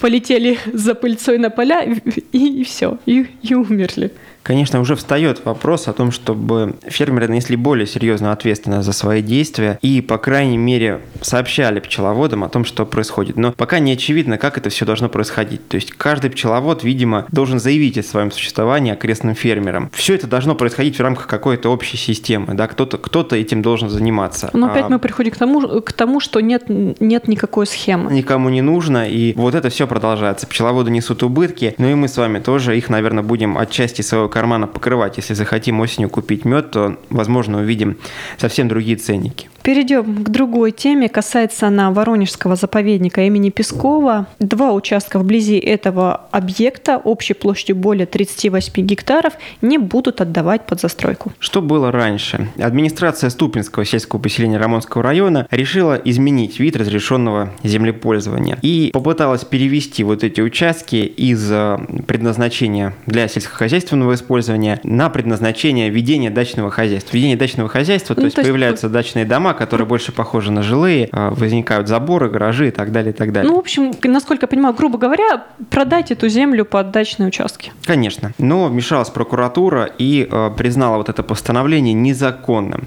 полетели 0.00 0.58
за 0.72 0.94
пыльцой 0.94 1.38
на 1.38 1.50
поля 1.50 1.82
и, 1.82 2.60
и 2.60 2.64
все, 2.64 2.98
и, 3.06 3.26
и 3.42 3.54
умерли. 3.54 4.10
Конечно, 4.44 4.78
уже 4.78 4.94
встает 4.94 5.42
вопрос 5.46 5.88
о 5.88 5.94
том, 5.94 6.12
чтобы 6.12 6.76
фермеры 6.86 7.28
нанесли 7.28 7.56
более 7.56 7.86
серьезную 7.86 8.30
ответственность 8.30 8.84
за 8.84 8.92
свои 8.92 9.22
действия 9.22 9.78
и, 9.80 10.02
по 10.02 10.18
крайней 10.18 10.58
мере, 10.58 11.00
сообщали 11.22 11.80
пчеловодам 11.80 12.44
о 12.44 12.50
том, 12.50 12.66
что 12.66 12.84
происходит. 12.84 13.38
Но 13.38 13.52
пока 13.52 13.78
не 13.78 13.92
очевидно, 13.92 14.36
как 14.36 14.58
это 14.58 14.68
все 14.68 14.84
должно 14.84 15.08
происходить. 15.08 15.66
То 15.68 15.76
есть 15.76 15.92
каждый 15.92 16.30
пчеловод, 16.30 16.84
видимо, 16.84 17.26
должен 17.32 17.58
заявить 17.58 17.96
о 17.96 18.02
своем 18.02 18.30
существовании 18.30 18.92
окрестным 18.92 19.34
фермерам. 19.34 19.90
Все 19.94 20.14
это 20.14 20.26
должно 20.26 20.54
происходить 20.54 20.98
в 20.98 21.00
рамках 21.00 21.26
какой-то 21.26 21.70
общей 21.70 21.96
системы. 21.96 22.52
Да? 22.52 22.68
Кто-то 22.68 22.98
кто 22.98 23.26
этим 23.30 23.62
должен 23.62 23.88
заниматься. 23.88 24.50
Но 24.52 24.66
опять 24.66 24.84
а... 24.84 24.88
мы 24.90 24.98
приходим 24.98 25.32
к 25.32 25.36
тому, 25.38 25.80
к 25.80 25.92
тому, 25.94 26.20
что 26.20 26.40
нет, 26.40 26.64
нет 26.68 27.28
никакой 27.28 27.66
схемы. 27.66 28.12
Никому 28.12 28.50
не 28.50 28.60
нужно, 28.60 29.08
и 29.08 29.32
вот 29.32 29.54
это 29.54 29.70
все 29.70 29.86
продолжается. 29.86 30.46
Пчеловоды 30.46 30.90
несут 30.90 31.22
убытки, 31.22 31.74
но 31.78 31.88
и 31.88 31.94
мы 31.94 32.08
с 32.08 32.18
вами 32.18 32.40
тоже 32.40 32.76
их, 32.76 32.90
наверное, 32.90 33.24
будем 33.24 33.56
отчасти 33.56 34.02
своего 34.02 34.28
кармана 34.34 34.66
покрывать. 34.66 35.16
Если 35.16 35.32
захотим 35.34 35.80
осенью 35.80 36.10
купить 36.10 36.44
мед, 36.44 36.72
то, 36.72 36.98
возможно, 37.08 37.58
увидим 37.58 37.96
совсем 38.36 38.68
другие 38.68 38.96
ценники. 38.96 39.48
Перейдем 39.64 40.22
к 40.22 40.28
другой 40.28 40.72
теме. 40.72 41.08
Касается 41.08 41.68
она 41.68 41.90
Воронежского 41.90 42.54
заповедника 42.54 43.22
имени 43.22 43.48
Пескова. 43.48 44.26
Два 44.38 44.74
участка 44.74 45.18
вблизи 45.18 45.56
этого 45.56 46.26
объекта 46.32 46.98
общей 46.98 47.32
площадью 47.32 47.76
более 47.76 48.04
38 48.04 48.82
гектаров 48.84 49.32
не 49.62 49.78
будут 49.78 50.20
отдавать 50.20 50.66
под 50.66 50.82
застройку. 50.82 51.32
Что 51.38 51.62
было 51.62 51.90
раньше? 51.90 52.50
Администрация 52.58 53.30
Ступинского 53.30 53.86
сельского 53.86 54.20
поселения 54.20 54.58
Рамонского 54.58 55.02
района 55.02 55.48
решила 55.50 55.94
изменить 55.94 56.60
вид 56.60 56.76
разрешенного 56.76 57.50
землепользования 57.62 58.58
и 58.60 58.90
попыталась 58.92 59.44
перевести 59.44 60.04
вот 60.04 60.24
эти 60.24 60.42
участки 60.42 60.96
из 60.96 61.50
э, 61.50 61.78
предназначения 62.06 62.92
для 63.06 63.28
сельскохозяйственного 63.28 64.12
использования 64.12 64.78
на 64.84 65.08
предназначение 65.08 65.88
ведения 65.88 66.28
дачного 66.28 66.70
хозяйства. 66.70 67.16
Ведение 67.16 67.38
дачного 67.38 67.70
хозяйства, 67.70 68.14
то 68.14 68.20
ну, 68.20 68.26
есть 68.26 68.36
то 68.36 68.42
появляются 68.42 68.90
дачные 68.90 69.24
дома, 69.24 69.53
которые 69.54 69.86
больше 69.86 70.12
похожи 70.12 70.50
на 70.50 70.62
жилые, 70.62 71.08
а, 71.12 71.30
возникают 71.30 71.88
заборы, 71.88 72.28
гаражи 72.28 72.68
и 72.68 72.70
так 72.70 72.92
далее, 72.92 73.12
и 73.12 73.16
так 73.16 73.32
далее. 73.32 73.50
Ну, 73.50 73.56
в 73.56 73.60
общем, 73.60 73.92
насколько 74.02 74.44
я 74.44 74.48
понимаю, 74.48 74.74
грубо 74.74 74.98
говоря, 74.98 75.44
продать 75.70 76.10
эту 76.10 76.28
землю 76.28 76.64
под 76.64 76.90
дачные 76.90 77.28
участки. 77.28 77.72
Конечно. 77.84 78.32
Но 78.38 78.66
вмешалась 78.66 79.10
прокуратура 79.10 79.90
и 79.98 80.28
а, 80.30 80.50
признала 80.50 80.96
вот 80.96 81.08
это 81.08 81.22
постановление 81.22 81.94
незаконным. 81.94 82.84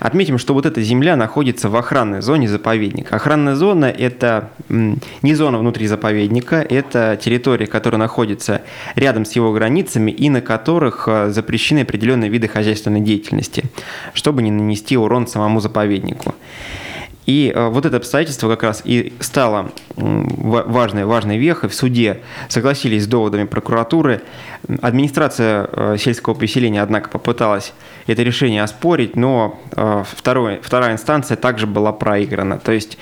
Отметим, 0.00 0.38
что 0.38 0.54
вот 0.54 0.66
эта 0.66 0.80
земля 0.82 1.16
находится 1.16 1.68
в 1.68 1.76
охранной 1.76 2.22
зоне 2.22 2.48
заповедника. 2.48 3.16
Охранная 3.16 3.54
зона– 3.54 3.84
это 3.98 4.50
не 4.68 5.34
зона 5.34 5.58
внутри 5.58 5.86
заповедника, 5.86 6.56
это 6.56 7.18
территория, 7.20 7.66
которая 7.66 7.98
находится 7.98 8.62
рядом 8.94 9.24
с 9.24 9.32
его 9.32 9.52
границами 9.52 10.10
и 10.10 10.30
на 10.30 10.40
которых 10.40 11.08
а, 11.08 11.30
запрещены 11.30 11.80
определенные 11.80 12.30
виды 12.30 12.48
хозяйственной 12.48 13.00
деятельности, 13.00 13.64
чтобы 14.14 14.42
не 14.42 14.50
нанести 14.50 14.96
урон 14.96 15.26
самому 15.26 15.60
заповеднику 15.60 15.91
заповеднику. 15.92 16.34
И 17.24 17.52
э, 17.54 17.68
вот 17.68 17.86
это 17.86 17.98
обстоятельство 17.98 18.48
как 18.48 18.64
раз 18.64 18.82
и 18.84 19.12
стало 19.20 19.70
важной, 19.94 21.04
важной 21.04 21.38
вехой. 21.38 21.68
В 21.68 21.74
суде 21.74 22.20
согласились 22.48 23.04
с 23.04 23.06
доводами 23.06 23.44
прокуратуры. 23.44 24.22
Администрация 24.80 25.68
э, 25.70 25.96
сельского 25.98 26.34
поселения, 26.34 26.82
однако, 26.82 27.10
попыталась 27.10 27.74
это 28.08 28.24
решение 28.24 28.64
оспорить, 28.64 29.14
но 29.14 29.60
э, 29.70 30.02
второй, 30.16 30.60
вторая 30.62 30.94
инстанция 30.94 31.36
также 31.36 31.68
была 31.68 31.92
проиграна. 31.92 32.58
То 32.58 32.72
есть 32.72 32.98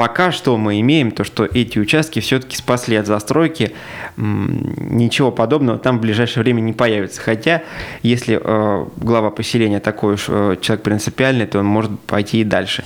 Пока 0.00 0.32
что 0.32 0.56
мы 0.56 0.80
имеем 0.80 1.10
то, 1.10 1.24
что 1.24 1.44
эти 1.44 1.78
участки 1.78 2.20
все-таки 2.20 2.56
спасли 2.56 2.96
от 2.96 3.06
застройки. 3.06 3.74
Ничего 4.16 5.30
подобного 5.30 5.78
там 5.78 5.98
в 5.98 6.00
ближайшее 6.00 6.42
время 6.42 6.62
не 6.62 6.72
появится. 6.72 7.20
Хотя, 7.20 7.64
если 8.02 8.40
э, 8.42 8.86
глава 8.96 9.30
поселения 9.30 9.78
такой 9.78 10.14
уж 10.14 10.24
э, 10.28 10.56
человек 10.62 10.84
принципиальный, 10.84 11.44
то 11.44 11.58
он 11.58 11.66
может 11.66 12.00
пойти 12.00 12.40
и 12.40 12.44
дальше. 12.44 12.82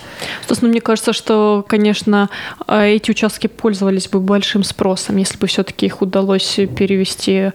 Собственно, 0.49 0.73
мне 0.73 0.80
кажется, 0.80 1.12
что, 1.12 1.64
конечно, 1.68 2.30
э, 2.66 2.94
эти 2.97 3.12
участки 3.12 3.47
пользовались 3.47 4.09
бы 4.09 4.18
большим 4.18 4.64
спросом, 4.64 5.16
если 5.16 5.38
бы 5.38 5.47
все-таки 5.47 5.87
их 5.87 6.02
удалось 6.02 6.59
перевести 6.76 7.52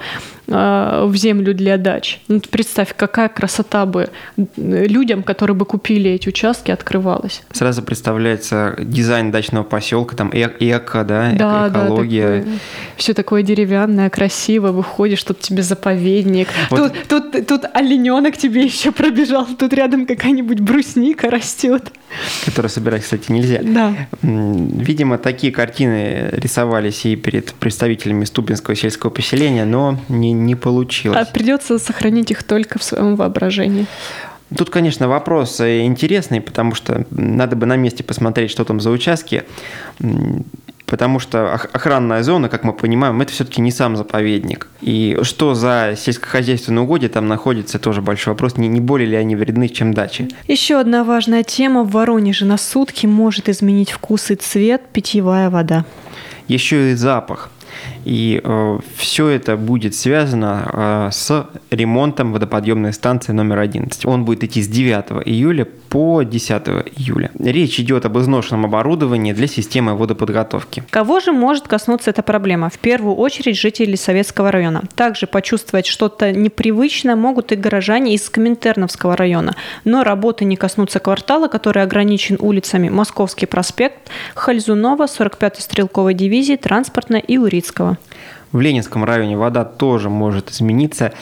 Э, 0.51 1.05
в 1.05 1.15
землю 1.15 1.53
для 1.53 1.77
дач. 1.77 2.19
Ну, 2.27 2.39
представь, 2.39 2.95
какая 2.95 3.29
красота 3.29 3.85
бы 3.85 4.09
людям, 4.57 5.23
которые 5.23 5.55
бы 5.55 5.65
купили 5.65 6.09
эти 6.11 6.29
участки, 6.29 6.71
открывалась. 6.71 7.43
Сразу 7.51 7.83
представляется 7.83 8.75
дизайн 8.79 9.31
дачного 9.31 9.63
поселка, 9.63 10.15
там 10.15 10.31
э 10.33 10.49
эко, 10.59 11.03
да, 11.03 11.31
да 11.33 11.67
экология. 11.69 12.37
Да, 12.37 12.43
такое, 12.43 12.59
все 12.97 13.13
такое 13.13 13.43
деревянное, 13.43 14.09
красиво, 14.09 14.71
выходишь, 14.71 15.23
тут 15.23 15.39
тебе 15.39 15.61
заповедник. 15.61 16.47
Вот. 16.69 16.93
Тут, 17.07 17.31
тут, 17.31 17.47
тут 17.47 17.61
олененок 17.73 18.37
тебе 18.37 18.63
еще 18.63 18.91
пробежал, 18.91 19.45
тут 19.57 19.73
рядом 19.73 20.05
какая-нибудь 20.05 20.59
брусника 20.59 21.29
растет. 21.29 21.91
Которую 22.45 22.69
собирать, 22.69 23.03
кстати, 23.03 23.31
нельзя. 23.31 23.59
Да. 23.61 23.93
Видимо, 24.21 25.17
такие 25.17 25.53
картины 25.53 26.29
рисовались 26.31 27.05
и 27.05 27.15
перед 27.15 27.53
представителями 27.53 28.25
Ступинского 28.25 28.75
сельского 28.75 29.11
поселения, 29.11 29.65
но 29.65 29.99
не, 30.09 30.33
не 30.39 30.55
получилось. 30.55 31.19
А 31.19 31.31
придется 31.31 31.77
сохранить 31.77 32.31
их 32.31 32.43
только 32.43 32.79
в 32.79 32.83
своем 32.83 33.15
воображении. 33.15 33.85
Тут, 34.57 34.71
конечно, 34.71 35.07
вопрос 35.07 35.61
интересный, 35.61 36.41
потому 36.41 36.73
что 36.73 37.05
надо 37.11 37.55
бы 37.55 37.67
на 37.67 37.75
месте 37.75 38.03
посмотреть, 38.03 38.49
что 38.49 38.65
там 38.65 38.79
за 38.79 38.89
участки. 38.89 39.43
Потому 40.87 41.19
что 41.19 41.53
охранная 41.53 42.23
зона, 42.23 42.49
как 42.49 42.63
мы 42.63 42.73
понимаем, 42.73 43.21
это 43.21 43.31
все-таки 43.31 43.61
не 43.61 43.69
сам 43.69 43.95
заповедник. 43.95 44.67
И 44.81 45.19
что 45.21 45.53
за 45.53 45.93
сельскохозяйственные 45.95 46.81
угодья 46.81 47.09
там 47.09 47.27
находится, 47.27 47.77
тоже 47.77 48.01
большой 48.01 48.33
вопрос. 48.33 48.57
Не, 48.57 48.67
не 48.67 48.81
более 48.81 49.07
ли 49.07 49.15
они 49.15 49.35
вредны, 49.35 49.69
чем 49.69 49.93
дачи? 49.93 50.29
Еще 50.47 50.79
одна 50.79 51.03
важная 51.03 51.43
тема. 51.43 51.83
В 51.83 51.91
Воронеже 51.91 52.45
на 52.45 52.57
сутки 52.57 53.05
может 53.05 53.49
изменить 53.49 53.91
вкус 53.91 54.31
и 54.31 54.35
цвет 54.35 54.81
питьевая 54.91 55.51
вода. 55.51 55.85
Еще 56.47 56.93
и 56.93 56.95
запах. 56.95 57.51
И 58.05 58.41
э, 58.43 58.79
все 58.95 59.27
это 59.27 59.57
будет 59.57 59.95
связано 59.95 60.69
э, 60.71 61.09
с 61.11 61.47
ремонтом 61.69 62.33
водоподъемной 62.33 62.93
станции 62.93 63.31
номер 63.31 63.59
11. 63.59 64.05
Он 64.05 64.25
будет 64.25 64.43
идти 64.43 64.61
с 64.61 64.67
9 64.67 65.27
июля 65.27 65.65
по 65.89 66.23
10 66.23 66.51
июля. 66.97 67.31
Речь 67.39 67.79
идет 67.79 68.05
об 68.05 68.17
изношенном 68.17 68.65
оборудовании 68.65 69.33
для 69.33 69.47
системы 69.47 69.95
водоподготовки. 69.95 70.83
Кого 70.89 71.19
же 71.19 71.31
может 71.31 71.67
коснуться 71.67 72.11
эта 72.11 72.21
проблема? 72.21 72.69
В 72.69 72.77
первую 72.77 73.15
очередь 73.15 73.57
жители 73.57 73.95
Советского 73.95 74.51
района. 74.51 74.83
Также 74.95 75.27
почувствовать 75.27 75.87
что-то 75.87 76.31
непривычное 76.31 77.15
могут 77.15 77.51
и 77.51 77.55
горожане 77.55 78.13
из 78.13 78.29
Коминтерновского 78.29 79.17
района. 79.17 79.55
Но 79.83 80.03
работы 80.03 80.45
не 80.45 80.55
коснутся 80.55 80.99
квартала, 80.99 81.47
который 81.47 81.83
ограничен 81.83 82.37
улицами 82.39 82.89
Московский 82.89 83.45
проспект, 83.45 84.09
Хальзунова, 84.35 85.05
45-й 85.05 85.61
стрелковой 85.61 86.13
дивизии, 86.13 86.55
транспортной 86.55 87.19
и 87.19 87.37
Урицкого. 87.69 87.97
В 88.51 88.59
Ленинском 88.59 89.03
районе 89.03 89.37
вода 89.37 89.63
тоже 89.63 90.09
может 90.09 90.51
измениться. 90.51 91.13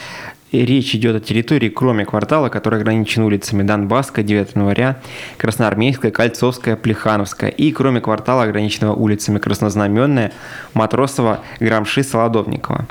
Речь 0.50 0.94
идет 0.94 1.14
о 1.16 1.20
территории, 1.20 1.68
кроме 1.68 2.06
квартала, 2.06 2.48
который 2.48 2.80
ограничен 2.80 3.22
улицами 3.22 3.62
Донбасска, 3.62 4.22
9 4.22 4.54
января, 4.54 4.96
Красноармейская, 5.36 6.10
Кольцовская, 6.10 6.74
Плехановская 6.74 7.50
и 7.50 7.70
кроме 7.70 8.00
квартала, 8.00 8.44
ограниченного 8.44 8.94
улицами 8.94 9.38
Краснознаменная, 9.38 10.32
Матросова, 10.72 11.40
Грамши, 11.60 12.02
Солодовникова. 12.02 12.86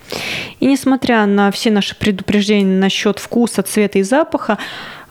И 0.59 0.65
несмотря 0.65 1.25
на 1.25 1.51
все 1.51 1.71
наши 1.71 1.95
предупреждения 1.95 2.79
насчет 2.79 3.19
вкуса, 3.19 3.61
цвета 3.63 3.99
и 3.99 4.03
запаха, 4.03 4.57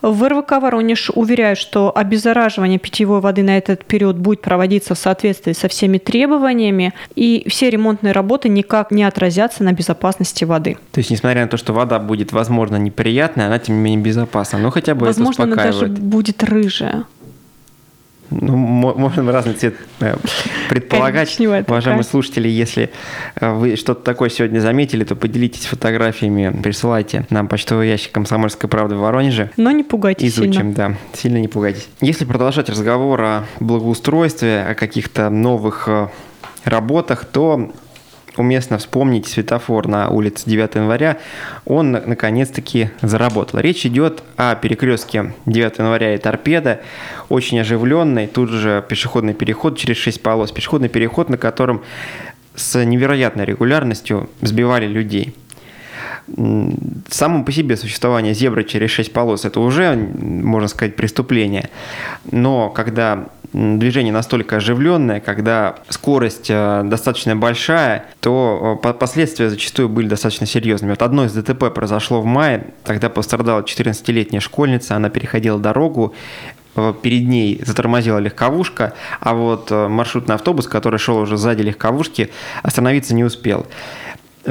в 0.01 0.27
РВК 0.27 0.51
«Воронеж» 0.61 1.09
уверяют, 1.15 1.57
что 1.57 1.91
обеззараживание 1.95 2.77
питьевой 2.77 3.19
воды 3.19 3.41
на 3.41 3.57
этот 3.57 3.83
период 3.83 4.15
будет 4.15 4.41
проводиться 4.41 4.93
в 4.93 4.97
соответствии 4.97 5.53
со 5.53 5.67
всеми 5.67 5.97
требованиями, 5.97 6.93
и 7.15 7.45
все 7.49 7.69
ремонтные 7.69 8.13
работы 8.13 8.47
никак 8.47 8.91
не 8.91 9.03
отразятся 9.03 9.63
на 9.63 9.73
безопасности 9.73 10.43
воды. 10.43 10.77
То 10.91 10.99
есть, 10.99 11.09
несмотря 11.09 11.41
на 11.41 11.47
то, 11.47 11.57
что 11.57 11.73
вода 11.73 11.97
будет, 11.99 12.31
возможно, 12.31 12.75
неприятная, 12.75 13.47
она, 13.47 13.57
тем 13.57 13.75
не 13.75 13.81
менее, 13.81 14.05
безопасна. 14.05 14.59
Ну, 14.59 14.69
хотя 14.69 14.93
бы. 14.93 15.07
Возможно, 15.07 15.45
она 15.45 15.55
даже 15.55 15.87
будет 15.87 16.43
рыжая. 16.43 17.05
Ну, 18.29 18.55
можем 18.55 19.29
разный 19.29 19.53
цвет 19.53 19.75
э, 19.99 20.15
предполагать. 20.69 21.35
Конечно, 21.35 21.65
Уважаемые 21.67 22.03
слушатели, 22.03 22.47
если 22.49 22.91
э, 23.39 23.53
вы 23.53 23.75
что-то 23.75 24.03
такое 24.03 24.29
сегодня 24.29 24.59
заметили, 24.59 25.03
то 25.03 25.15
поделитесь 25.15 25.65
фотографиями, 25.65 26.53
присылайте 26.61 27.25
нам 27.29 27.47
почтовый 27.47 27.89
ящик 27.89 28.11
«Комсомольская 28.11 28.69
правда» 28.69 28.95
в 28.95 28.99
Воронеже. 28.99 29.51
Но 29.57 29.71
не 29.71 29.83
пугайтесь 29.83 30.33
Изучим, 30.33 30.53
сильно. 30.53 30.73
да. 30.73 30.93
Сильно 31.13 31.37
не 31.37 31.47
пугайтесь. 31.47 31.87
Если 32.01 32.25
продолжать 32.25 32.69
разговор 32.69 33.21
о 33.21 33.45
благоустройстве, 33.59 34.61
о 34.69 34.75
каких-то 34.75 35.29
новых 35.29 35.87
э, 35.87 36.07
работах, 36.65 37.25
то 37.25 37.71
уместно 38.39 38.77
вспомнить 38.77 39.27
светофор 39.27 39.87
на 39.87 40.09
улице 40.09 40.49
9 40.49 40.75
января. 40.75 41.17
Он 41.65 41.91
наконец-таки 41.91 42.89
заработал. 43.01 43.59
Речь 43.59 43.85
идет 43.85 44.23
о 44.35 44.55
перекрестке 44.55 45.33
9 45.45 45.77
января 45.79 46.15
и 46.15 46.17
торпеда, 46.17 46.81
очень 47.29 47.59
оживленный. 47.59 48.27
Тут 48.27 48.49
же 48.49 48.83
пешеходный 48.87 49.33
переход 49.33 49.77
через 49.77 49.97
6 49.97 50.21
полос. 50.21 50.51
Пешеходный 50.51 50.89
переход, 50.89 51.29
на 51.29 51.37
котором 51.37 51.83
с 52.55 52.83
невероятной 52.83 53.45
регулярностью 53.45 54.29
сбивали 54.41 54.87
людей. 54.87 55.33
Само 57.09 57.43
по 57.45 57.51
себе 57.53 57.77
существование 57.77 58.33
зебры 58.33 58.65
через 58.65 58.91
шесть 58.91 59.13
полос– 59.13 59.45
это 59.45 59.61
уже, 59.61 59.95
можно 59.95 60.67
сказать, 60.67 60.95
преступление. 60.95 61.69
Но 62.29 62.69
когда 62.69 63.29
движение 63.53 64.13
настолько 64.13 64.57
оживленное, 64.57 65.19
когда 65.19 65.75
скорость 65.89 66.47
э, 66.49 66.81
достаточно 66.85 67.35
большая, 67.35 68.05
то 68.19 68.79
э, 68.83 68.93
последствия 68.93 69.49
зачастую 69.49 69.89
были 69.89 70.07
достаточно 70.07 70.45
серьезными. 70.45 70.91
Вот 70.91 71.01
одно 71.01 71.25
из 71.25 71.33
ДТП 71.33 71.73
произошло 71.73 72.21
в 72.21 72.25
мае, 72.25 72.67
тогда 72.83 73.09
пострадала 73.09 73.61
14-летняя 73.61 74.41
школьница, 74.41 74.95
она 74.95 75.09
переходила 75.09 75.59
дорогу, 75.59 76.13
э, 76.75 76.93
перед 77.01 77.27
ней 77.27 77.61
затормозила 77.65 78.17
легковушка, 78.17 78.93
а 79.19 79.33
вот 79.33 79.71
маршрутный 79.71 80.35
автобус, 80.35 80.67
который 80.67 80.99
шел 80.99 81.17
уже 81.17 81.37
сзади 81.37 81.61
легковушки, 81.61 82.29
остановиться 82.63 83.15
не 83.15 83.23
успел 83.23 83.65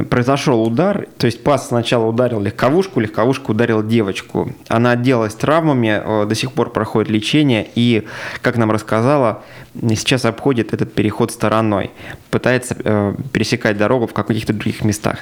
произошел 0.04 0.62
удар, 0.62 1.06
то 1.18 1.26
есть 1.26 1.42
пас 1.42 1.68
сначала 1.68 2.06
ударил 2.06 2.40
легковушку, 2.40 3.00
легковушка 3.00 3.50
ударила 3.50 3.82
девочку. 3.82 4.52
Она 4.68 4.92
отделалась 4.92 5.34
травмами, 5.34 6.02
э, 6.04 6.26
до 6.26 6.34
сих 6.34 6.52
пор 6.52 6.70
проходит 6.70 7.10
лечение 7.10 7.66
и, 7.74 8.06
как 8.42 8.56
нам 8.56 8.70
рассказала, 8.70 9.42
сейчас 9.90 10.24
обходит 10.24 10.72
этот 10.72 10.92
переход 10.92 11.30
стороной, 11.32 11.90
пытается 12.30 12.76
э, 12.82 13.14
пересекать 13.32 13.76
дорогу 13.76 14.06
в 14.06 14.12
каких-то 14.12 14.52
других 14.52 14.84
местах. 14.84 15.18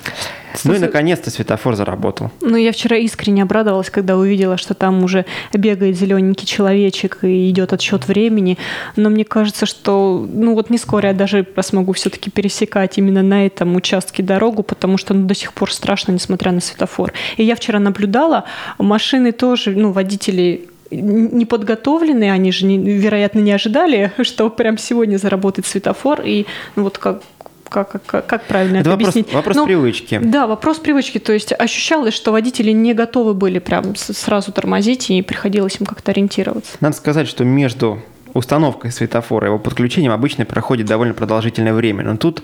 Ну 0.65 0.75
и 0.75 0.79
наконец-то 0.79 1.31
светофор 1.31 1.75
заработал. 1.75 2.31
Ну, 2.41 2.57
я 2.57 2.73
вчера 2.73 2.97
искренне 2.97 3.43
обрадовалась, 3.43 3.91
когда 3.91 4.17
увидела, 4.17 4.57
что 4.57 4.75
там 4.75 5.03
уже 5.03 5.25
бегает 5.53 5.97
зелененький 5.97 6.47
человечек 6.47 7.19
и 7.23 7.51
идет 7.51 7.73
отсчет 7.73 8.07
времени. 8.07 8.59
Но 8.97 9.11
мне 9.11 9.25
кажется, 9.25 9.67
что 9.67 10.27
ну 10.33 10.55
вот 10.55 10.71
не 10.71 10.79
скоро 10.79 11.09
я 11.09 11.15
даже 11.15 11.47
смогу 11.61 11.93
все-таки 11.93 12.31
пересекать 12.31 12.99
именно 12.99 13.23
на 13.23 13.47
этом 13.47 13.75
участке 13.77 14.23
дорогу, 14.23 14.63
потому 14.67 14.99
что 14.99 15.15
ну, 15.15 15.27
до 15.27 15.35
сих 15.35 15.53
пор 15.53 15.73
страшно, 15.73 16.13
несмотря 16.13 16.53
на 16.53 16.61
светофор. 16.61 17.13
И 17.37 17.45
я 17.45 17.55
вчера 17.55 17.79
наблюдала, 17.79 18.45
машины 18.79 19.33
тоже, 19.33 19.71
ну, 19.71 19.93
водители 19.93 20.69
не 20.91 21.45
подготовленные, 21.45 22.33
они 22.33 22.53
же, 22.53 22.67
не, 22.67 22.79
вероятно, 22.79 23.41
не 23.41 23.53
ожидали, 23.53 24.13
что 24.23 24.51
прям 24.51 24.79
сегодня 24.79 25.17
заработает 25.17 25.67
светофор, 25.67 26.21
и 26.25 26.47
ну, 26.77 26.85
вот 26.85 26.99
как 26.99 27.23
как, 27.69 28.03
как, 28.07 28.27
как 28.27 28.45
правильно 28.45 28.77
это, 28.77 28.83
это 28.83 28.91
вопрос, 28.91 29.09
объяснить? 29.09 29.35
Вопрос 29.35 29.57
ну, 29.57 29.67
привычки. 29.67 30.21
Да, 30.23 30.47
вопрос 30.47 30.79
привычки. 30.79 31.19
То 31.19 31.33
есть 31.33 31.53
ощущалось, 31.53 32.15
что 32.15 32.31
водители 32.31 32.71
не 32.71 32.95
готовы 32.95 33.35
были 33.35 33.59
прям 33.59 33.97
сразу 33.97 34.53
тормозить, 34.53 35.11
и 35.11 35.23
приходилось 35.23 35.81
им 35.81 35.87
как-то 35.87 36.13
ориентироваться. 36.13 36.77
Надо 36.81 36.95
сказать, 36.95 37.27
что 37.27 37.43
между 37.43 38.01
установкой 38.35 38.93
светофора, 38.93 39.47
его 39.47 39.59
подключением 39.59 40.13
обычно 40.13 40.45
проходит 40.45 40.87
довольно 40.87 41.15
продолжительное 41.15 41.73
время. 41.73 42.05
Но 42.05 42.17
тут 42.17 42.43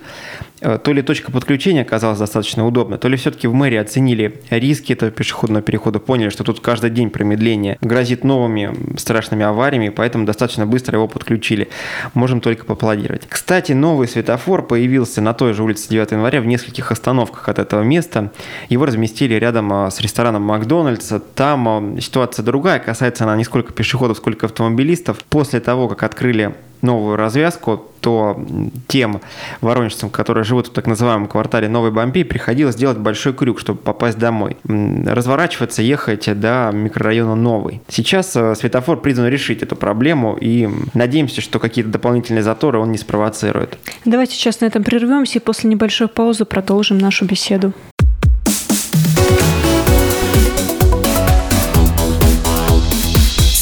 э, 0.60 0.78
то 0.82 0.92
ли 0.92 1.02
точка 1.02 1.30
подключения 1.32 1.82
оказалась 1.82 2.18
достаточно 2.18 2.66
удобна, 2.66 2.96
то 2.96 3.08
ли 3.08 3.16
все-таки 3.16 3.48
в 3.48 3.54
мэрии 3.54 3.78
оценили 3.78 4.40
риски 4.50 4.92
этого 4.92 5.10
пешеходного 5.10 5.62
перехода, 5.62 5.98
поняли, 5.98 6.30
что 6.30 6.44
тут 6.44 6.60
каждый 6.60 6.90
день 6.90 7.10
промедление 7.10 7.76
грозит 7.80 8.24
новыми 8.24 8.96
страшными 8.96 9.44
авариями, 9.44 9.88
поэтому 9.88 10.24
достаточно 10.24 10.66
быстро 10.66 10.96
его 10.96 11.08
подключили. 11.08 11.68
Можем 12.14 12.40
только 12.40 12.64
поаплодировать. 12.64 13.22
Кстати, 13.28 13.72
новый 13.72 14.06
светофор 14.08 14.62
появился 14.62 15.20
на 15.20 15.34
той 15.34 15.52
же 15.54 15.64
улице 15.64 15.88
9 15.88 16.12
января 16.12 16.40
в 16.40 16.46
нескольких 16.46 16.92
остановках 16.92 17.48
от 17.48 17.58
этого 17.58 17.82
места. 17.82 18.32
Его 18.68 18.86
разместили 18.86 19.34
рядом 19.34 19.72
а, 19.72 19.90
с 19.90 20.00
рестораном 20.00 20.42
Макдональдса. 20.42 21.20
Там 21.20 21.68
а, 21.68 22.00
ситуация 22.00 22.44
другая, 22.44 22.78
касается 22.78 23.24
она 23.24 23.36
не 23.36 23.44
сколько 23.44 23.72
пешеходов, 23.72 24.18
сколько 24.18 24.46
автомобилистов. 24.46 25.18
После 25.24 25.60
того, 25.60 25.79
того, 25.80 25.88
как 25.88 26.02
открыли 26.02 26.54
новую 26.82 27.16
развязку, 27.16 27.86
то 28.00 28.38
тем 28.86 29.20
воронежцам, 29.60 30.10
которые 30.10 30.44
живут 30.44 30.68
в 30.68 30.72
так 30.72 30.86
называемом 30.86 31.26
квартале 31.26 31.68
Новой 31.68 31.90
Бомбей, 31.90 32.24
приходилось 32.24 32.74
делать 32.74 32.98
большой 32.98 33.32
крюк, 33.32 33.60
чтобы 33.60 33.78
попасть 33.80 34.18
домой. 34.18 34.56
Разворачиваться, 34.64 35.82
ехать 35.82 36.38
до 36.38 36.70
микрорайона 36.72 37.34
Новый. 37.34 37.80
Сейчас 37.88 38.34
э, 38.36 38.54
светофор 38.54 39.00
призван 39.00 39.28
решить 39.28 39.62
эту 39.62 39.76
проблему, 39.76 40.36
и 40.40 40.68
надеемся, 40.94 41.40
что 41.40 41.58
какие-то 41.58 41.90
дополнительные 41.90 42.42
заторы 42.42 42.78
он 42.78 42.92
не 42.92 42.98
спровоцирует. 42.98 43.78
Давайте 44.04 44.34
сейчас 44.34 44.60
на 44.60 44.66
этом 44.66 44.82
прервемся 44.82 45.38
и 45.38 45.42
после 45.42 45.70
небольшой 45.70 46.08
паузы 46.08 46.44
продолжим 46.44 46.98
нашу 46.98 47.26
беседу. 47.26 47.72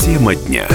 Тема 0.05 0.35
дня. 0.35 0.67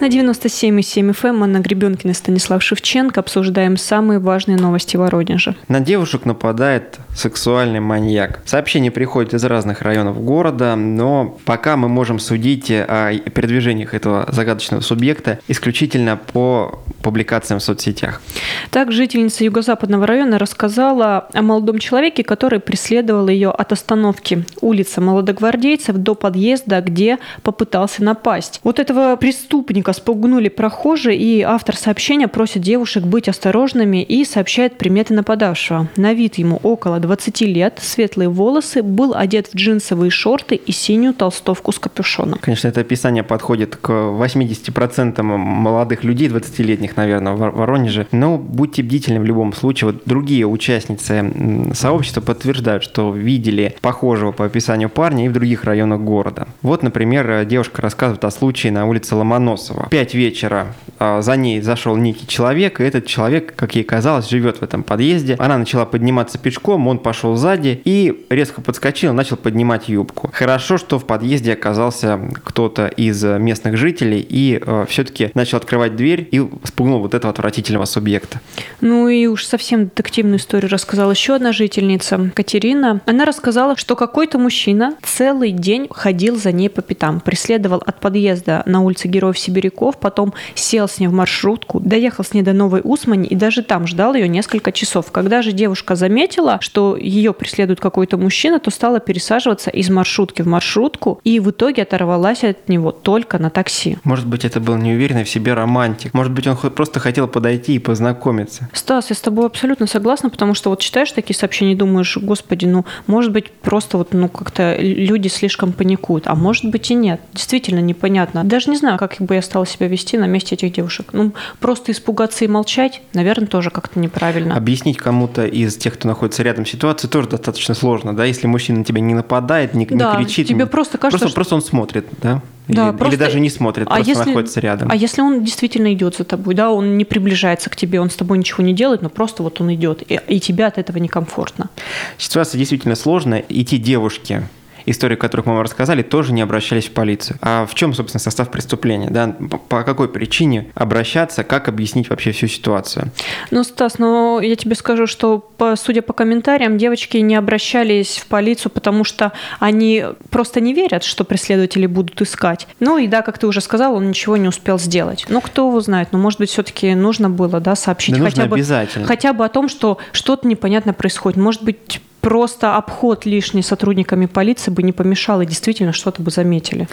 На 0.00 0.06
97,7 0.08 1.10
FM 1.10 1.28
эм 1.28 1.42
Анна 1.42 1.58
Гребенкина 1.58 2.12
и 2.12 2.14
Станислав 2.14 2.62
Шевченко 2.62 3.20
обсуждаем 3.20 3.76
самые 3.76 4.18
важные 4.18 4.56
новости 4.56 4.96
Воронежа. 4.96 5.56
На 5.68 5.80
девушек 5.80 6.24
нападает 6.24 6.98
сексуальный 7.14 7.80
маньяк. 7.80 8.40
Сообщения 8.46 8.90
приходят 8.90 9.34
из 9.34 9.44
разных 9.44 9.82
районов 9.82 10.24
города, 10.24 10.74
но 10.74 11.38
пока 11.44 11.76
мы 11.76 11.88
можем 11.90 12.18
судить 12.18 12.70
о 12.70 13.12
передвижениях 13.12 13.92
этого 13.92 14.26
загадочного 14.32 14.80
субъекта 14.80 15.38
исключительно 15.48 16.16
по 16.16 16.80
публикациям 17.02 17.60
в 17.60 17.62
соцсетях. 17.62 18.22
Так, 18.70 18.92
жительница 18.92 19.44
юго-западного 19.44 20.06
района 20.06 20.38
рассказала 20.38 21.28
о 21.34 21.42
молодом 21.42 21.78
человеке, 21.78 22.24
который 22.24 22.60
преследовал 22.60 23.28
ее 23.28 23.50
от 23.50 23.72
остановки 23.72 24.46
улицы 24.62 25.02
Молодогвардейцев 25.02 25.96
до 25.96 26.14
подъезда, 26.14 26.80
где 26.80 27.18
попытался 27.42 28.02
напасть. 28.02 28.60
Вот 28.64 28.78
этого 28.78 29.16
преступника 29.16 29.89
спугнули 29.92 30.48
прохожие, 30.48 31.16
и 31.16 31.42
автор 31.42 31.76
сообщения 31.76 32.28
просит 32.28 32.62
девушек 32.62 33.04
быть 33.04 33.28
осторожными 33.28 34.02
и 34.02 34.24
сообщает 34.24 34.78
приметы 34.78 35.14
нападавшего. 35.14 35.88
На 35.96 36.12
вид 36.12 36.36
ему 36.36 36.60
около 36.62 36.98
20 36.98 37.40
лет, 37.42 37.78
светлые 37.80 38.28
волосы, 38.28 38.82
был 38.82 39.14
одет 39.14 39.48
в 39.48 39.56
джинсовые 39.56 40.10
шорты 40.10 40.54
и 40.54 40.72
синюю 40.72 41.14
толстовку 41.14 41.72
с 41.72 41.78
капюшоном. 41.78 42.38
Конечно, 42.40 42.68
это 42.68 42.80
описание 42.80 43.22
подходит 43.22 43.76
к 43.76 43.90
80% 43.90 45.22
молодых 45.22 46.04
людей, 46.04 46.28
20-летних, 46.28 46.96
наверное, 46.96 47.32
в 47.32 47.38
Воронеже. 47.38 48.06
Но 48.12 48.38
будьте 48.38 48.82
бдительны 48.82 49.20
в 49.20 49.24
любом 49.24 49.52
случае. 49.52 49.92
Вот 49.92 50.02
другие 50.04 50.46
участницы 50.46 51.72
сообщества 51.74 52.20
подтверждают, 52.20 52.82
что 52.82 53.12
видели 53.12 53.76
похожего 53.80 54.32
по 54.32 54.44
описанию 54.44 54.88
парня 54.88 55.26
и 55.26 55.28
в 55.28 55.32
других 55.32 55.64
районах 55.64 56.00
города. 56.00 56.48
Вот, 56.62 56.82
например, 56.82 57.44
девушка 57.44 57.82
рассказывает 57.82 58.24
о 58.24 58.30
случае 58.30 58.72
на 58.72 58.86
улице 58.86 59.14
Ломоносова. 59.14 59.79
Пять 59.88 60.14
вечера 60.14 60.74
а, 60.98 61.22
за 61.22 61.36
ней 61.36 61.60
зашел 61.62 61.96
некий 61.96 62.26
человек, 62.26 62.80
и 62.80 62.84
этот 62.84 63.06
человек, 63.06 63.54
как 63.56 63.74
ей 63.74 63.84
казалось, 63.84 64.28
живет 64.28 64.58
в 64.58 64.62
этом 64.62 64.82
подъезде. 64.82 65.34
Она 65.38 65.56
начала 65.56 65.86
подниматься 65.86 66.38
пешком, 66.38 66.86
он 66.88 66.98
пошел 66.98 67.36
сзади 67.36 67.80
и 67.84 68.26
резко 68.28 68.60
подскочил, 68.60 69.14
начал 69.14 69.36
поднимать 69.36 69.88
юбку. 69.88 70.30
Хорошо, 70.32 70.76
что 70.76 70.98
в 70.98 71.06
подъезде 71.06 71.54
оказался 71.54 72.20
кто-то 72.44 72.86
из 72.86 73.22
местных 73.24 73.78
жителей 73.78 74.20
и 74.28 74.60
э, 74.60 74.84
все-таки 74.88 75.30
начал 75.34 75.56
открывать 75.56 75.96
дверь 75.96 76.28
и 76.30 76.46
спугнул 76.64 77.00
вот 77.00 77.14
этого 77.14 77.32
отвратительного 77.32 77.86
субъекта. 77.86 78.40
Ну 78.82 79.08
и 79.08 79.26
уж 79.26 79.44
совсем 79.44 79.84
детективную 79.84 80.38
историю 80.38 80.70
рассказала 80.70 81.12
еще 81.12 81.34
одна 81.34 81.52
жительница, 81.52 82.30
Катерина. 82.34 83.00
Она 83.06 83.24
рассказала, 83.24 83.76
что 83.76 83.96
какой-то 83.96 84.38
мужчина 84.38 84.94
целый 85.02 85.52
день 85.52 85.86
ходил 85.90 86.36
за 86.36 86.52
ней 86.52 86.68
по 86.68 86.82
пятам, 86.82 87.20
преследовал 87.20 87.82
от 87.86 88.00
подъезда 88.00 88.62
на 88.66 88.82
улице 88.82 89.08
Героев 89.08 89.38
Сибиряков, 89.70 89.98
потом 89.98 90.34
сел 90.54 90.88
с 90.88 90.98
ней 90.98 91.06
в 91.06 91.12
маршрутку, 91.12 91.80
доехал 91.80 92.24
с 92.24 92.34
ней 92.34 92.42
до 92.42 92.52
Новой 92.52 92.80
Усмани 92.82 93.28
и 93.28 93.34
даже 93.34 93.62
там 93.62 93.86
ждал 93.86 94.14
ее 94.14 94.28
несколько 94.28 94.72
часов. 94.72 95.10
Когда 95.12 95.42
же 95.42 95.52
девушка 95.52 95.94
заметила, 95.94 96.58
что 96.60 96.96
ее 96.96 97.32
преследует 97.32 97.80
какой-то 97.80 98.16
мужчина, 98.16 98.58
то 98.58 98.70
стала 98.70 99.00
пересаживаться 99.00 99.70
из 99.70 99.88
маршрутки 99.90 100.42
в 100.42 100.46
маршрутку 100.46 101.20
и 101.24 101.40
в 101.40 101.50
итоге 101.50 101.82
оторвалась 101.82 102.44
от 102.44 102.68
него 102.68 102.90
только 102.90 103.38
на 103.38 103.50
такси. 103.50 103.98
Может 104.04 104.26
быть, 104.26 104.44
это 104.44 104.60
был 104.60 104.76
неуверенный 104.76 105.24
в 105.24 105.30
себе 105.30 105.54
романтик. 105.54 106.14
Может 106.14 106.32
быть, 106.32 106.46
он 106.46 106.56
просто 106.56 107.00
хотел 107.00 107.28
подойти 107.28 107.74
и 107.74 107.78
познакомиться. 107.78 108.68
Стас, 108.72 109.10
я 109.10 109.16
с 109.16 109.20
тобой 109.20 109.46
абсолютно 109.46 109.86
согласна, 109.86 110.30
потому 110.30 110.54
что 110.54 110.70
вот 110.70 110.80
читаешь 110.80 111.12
такие 111.12 111.36
сообщения 111.36 111.72
и 111.72 111.76
думаешь, 111.76 112.16
господи, 112.16 112.66
ну, 112.66 112.84
может 113.06 113.32
быть, 113.32 113.50
просто 113.50 113.98
вот, 113.98 114.12
ну, 114.12 114.28
как-то 114.28 114.76
люди 114.78 115.28
слишком 115.28 115.72
паникуют, 115.72 116.26
а 116.26 116.34
может 116.34 116.64
быть 116.70 116.90
и 116.90 116.94
нет. 116.94 117.20
Действительно 117.32 117.80
непонятно. 117.80 118.44
Даже 118.44 118.70
не 118.70 118.76
знаю, 118.76 118.98
как 118.98 119.16
бы 119.18 119.34
я 119.34 119.42
стала 119.42 119.59
себя 119.64 119.88
вести 119.88 120.16
на 120.16 120.26
месте 120.26 120.54
этих 120.54 120.72
девушек. 120.72 121.08
Ну, 121.12 121.32
просто 121.58 121.92
испугаться 121.92 122.44
и 122.44 122.48
молчать, 122.48 123.02
наверное, 123.14 123.46
тоже 123.46 123.70
как-то 123.70 123.98
неправильно. 123.98 124.56
Объяснить 124.56 124.98
кому-то 124.98 125.46
из 125.46 125.76
тех, 125.76 125.94
кто 125.94 126.08
находится 126.08 126.42
рядом 126.42 126.66
с 126.66 126.70
ситуацией, 126.70 127.10
тоже 127.10 127.28
достаточно 127.28 127.74
сложно, 127.74 128.14
да, 128.14 128.24
если 128.24 128.46
мужчина 128.46 128.78
на 128.78 128.84
тебя 128.84 129.00
не 129.00 129.14
нападает, 129.14 129.74
не, 129.74 129.86
да, 129.86 130.16
не 130.16 130.24
кричит. 130.24 130.48
тебе 130.48 130.66
просто 130.66 130.98
кажется, 130.98 131.18
просто, 131.18 131.28
что... 131.28 131.34
просто 131.34 131.54
он 131.56 131.62
смотрит, 131.62 132.06
да? 132.22 132.42
Да, 132.68 132.90
или, 132.90 132.96
просто... 132.96 133.14
или 133.14 133.16
даже 133.16 133.40
не 133.40 133.50
смотрит, 133.50 133.86
а 133.88 133.94
просто 133.94 134.10
если... 134.10 134.24
находится 134.26 134.60
рядом. 134.60 134.88
А 134.90 134.96
если 134.96 135.22
он 135.22 135.44
действительно 135.44 135.92
идет 135.92 136.16
за 136.16 136.24
тобой, 136.24 136.54
да, 136.54 136.70
он 136.70 136.96
не 136.96 137.04
приближается 137.04 137.68
к 137.70 137.76
тебе, 137.76 138.00
он 138.00 138.10
с 138.10 138.14
тобой 138.14 138.38
ничего 138.38 138.62
не 138.62 138.72
делает, 138.72 139.02
но 139.02 139.08
просто 139.08 139.42
вот 139.42 139.60
он 139.60 139.74
идет, 139.74 140.02
и, 140.08 140.20
и 140.28 140.40
тебе 140.40 140.66
от 140.66 140.78
этого 140.78 140.98
некомфортно. 140.98 141.68
Ситуация 142.16 142.58
действительно 142.58 142.94
сложная, 142.94 143.40
и 143.40 143.64
те 143.64 143.78
девушки, 143.78 144.42
истории, 144.86 145.16
которых 145.16 145.46
мы 145.46 145.54
вам 145.54 145.62
рассказали, 145.62 146.02
тоже 146.02 146.32
не 146.32 146.42
обращались 146.42 146.86
в 146.86 146.92
полицию. 146.92 147.38
А 147.42 147.66
в 147.66 147.74
чем, 147.74 147.94
собственно, 147.94 148.20
состав 148.20 148.50
преступления? 148.50 149.10
Да? 149.10 149.34
По 149.68 149.82
какой 149.82 150.08
причине 150.08 150.70
обращаться, 150.74 151.44
как 151.44 151.68
объяснить 151.68 152.10
вообще 152.10 152.32
всю 152.32 152.46
ситуацию? 152.46 153.10
Ну, 153.50 153.64
Стас, 153.64 153.98
ну 153.98 154.40
я 154.40 154.56
тебе 154.56 154.74
скажу, 154.74 155.06
что, 155.06 155.38
по, 155.38 155.76
судя 155.76 156.02
по 156.02 156.12
комментариям, 156.12 156.78
девочки 156.78 157.18
не 157.18 157.34
обращались 157.34 158.18
в 158.18 158.26
полицию, 158.26 158.72
потому 158.72 159.04
что 159.04 159.32
они 159.58 160.04
просто 160.30 160.60
не 160.60 160.74
верят, 160.74 161.04
что 161.04 161.24
преследователи 161.24 161.86
будут 161.86 162.20
искать. 162.22 162.66
Ну 162.78 162.98
и 162.98 163.06
да, 163.06 163.22
как 163.22 163.38
ты 163.38 163.46
уже 163.46 163.60
сказал, 163.60 163.94
он 163.94 164.08
ничего 164.08 164.36
не 164.36 164.48
успел 164.48 164.78
сделать. 164.78 165.26
Ну, 165.28 165.40
кто 165.40 165.68
его 165.68 165.80
знает, 165.80 166.08
ну, 166.12 166.18
может 166.18 166.38
быть, 166.38 166.50
все-таки 166.50 166.94
нужно 166.94 167.30
было, 167.30 167.60
да, 167.60 167.74
сообщить 167.74 168.16
да 168.16 168.24
хотя, 168.24 168.46
бы, 168.46 168.56
обязательно. 168.56 169.06
хотя 169.06 169.32
бы 169.32 169.44
о 169.44 169.48
том, 169.48 169.68
что 169.68 169.98
что-то 170.12 170.46
непонятно 170.46 170.92
происходит. 170.92 171.38
Может 171.38 171.62
быть, 171.62 172.00
просто 172.20 172.76
обход 172.76 173.26
лишний 173.26 173.62
сотрудниками 173.62 174.26
полиции 174.26 174.70
бы 174.70 174.82
не 174.82 174.92
помешал, 174.92 175.40
и 175.40 175.46
действительно 175.46 175.92
что-то 175.92 176.22
бы 176.22 176.30
заметили. 176.30 176.88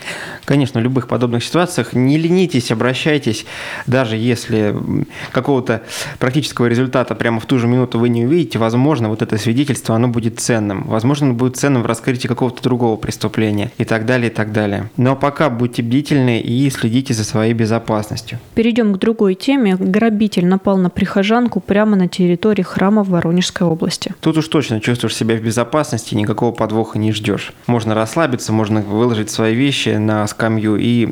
Конечно, 0.46 0.80
в 0.80 0.84
любых 0.84 1.08
подобных 1.08 1.44
ситуациях 1.44 1.94
не 1.94 2.18
ленитесь, 2.18 2.72
обращайтесь, 2.72 3.46
даже 3.86 4.16
если 4.16 4.76
какого-то 5.32 5.84
практического 6.20 6.68
результата 6.68 7.16
прямо 7.16 7.40
в 7.40 7.46
ту 7.46 7.60
же 7.60 7.68
минуту 7.68 8.00
вы 8.00 8.10
не 8.10 8.26
увидите, 8.26 8.60
возможно, 8.60 9.10
вот 9.10 9.22
это 9.22 9.38
свидетельство, 9.38 9.96
оно 9.96 10.08
будет 10.08 10.40
ценным. 10.40 10.84
Возможно, 10.88 11.28
оно 11.28 11.36
будет 11.36 11.58
ценным 11.58 11.84
в 11.84 11.86
раскрытии 11.86 12.28
какого-то 12.28 12.64
другого 12.64 12.98
преступления 12.98 13.72
и 13.78 13.86
так 13.86 14.06
далее, 14.06 14.30
и 14.30 14.34
так 14.34 14.52
далее. 14.52 14.90
Но 14.98 15.16
пока 15.16 15.50
будьте 15.50 15.82
бдительны 15.82 16.40
и 16.40 16.70
следите 16.70 17.14
за 17.14 17.24
своей 17.24 17.54
безопасностью. 17.54 18.40
Перейдем 18.56 18.94
к 18.94 18.98
другой 18.98 19.36
теме. 19.36 19.76
Грабитель 19.76 20.46
напал 20.46 20.78
на 20.78 20.90
прихожанку 20.90 21.60
прямо 21.60 21.96
на 21.96 22.08
территории 22.08 22.64
храма 22.64 23.04
в 23.04 23.10
Воронежской 23.10 23.68
области. 23.68 24.14
Тут 24.20 24.38
уж 24.38 24.48
точно 24.48 24.80
чувствуешь 24.80 25.17
себя 25.18 25.36
в 25.36 25.42
безопасности, 25.42 26.16
никакого 26.16 26.52
подвоха 26.52 26.98
не 27.00 27.12
ждешь. 27.12 27.54
Можно 27.68 27.96
расслабиться, 27.96 28.54
можно 28.54 28.82
выложить 28.82 29.30
свои 29.30 29.56
вещи 29.56 29.90
на 29.90 30.26
скамью 30.28 30.78
и 30.78 31.08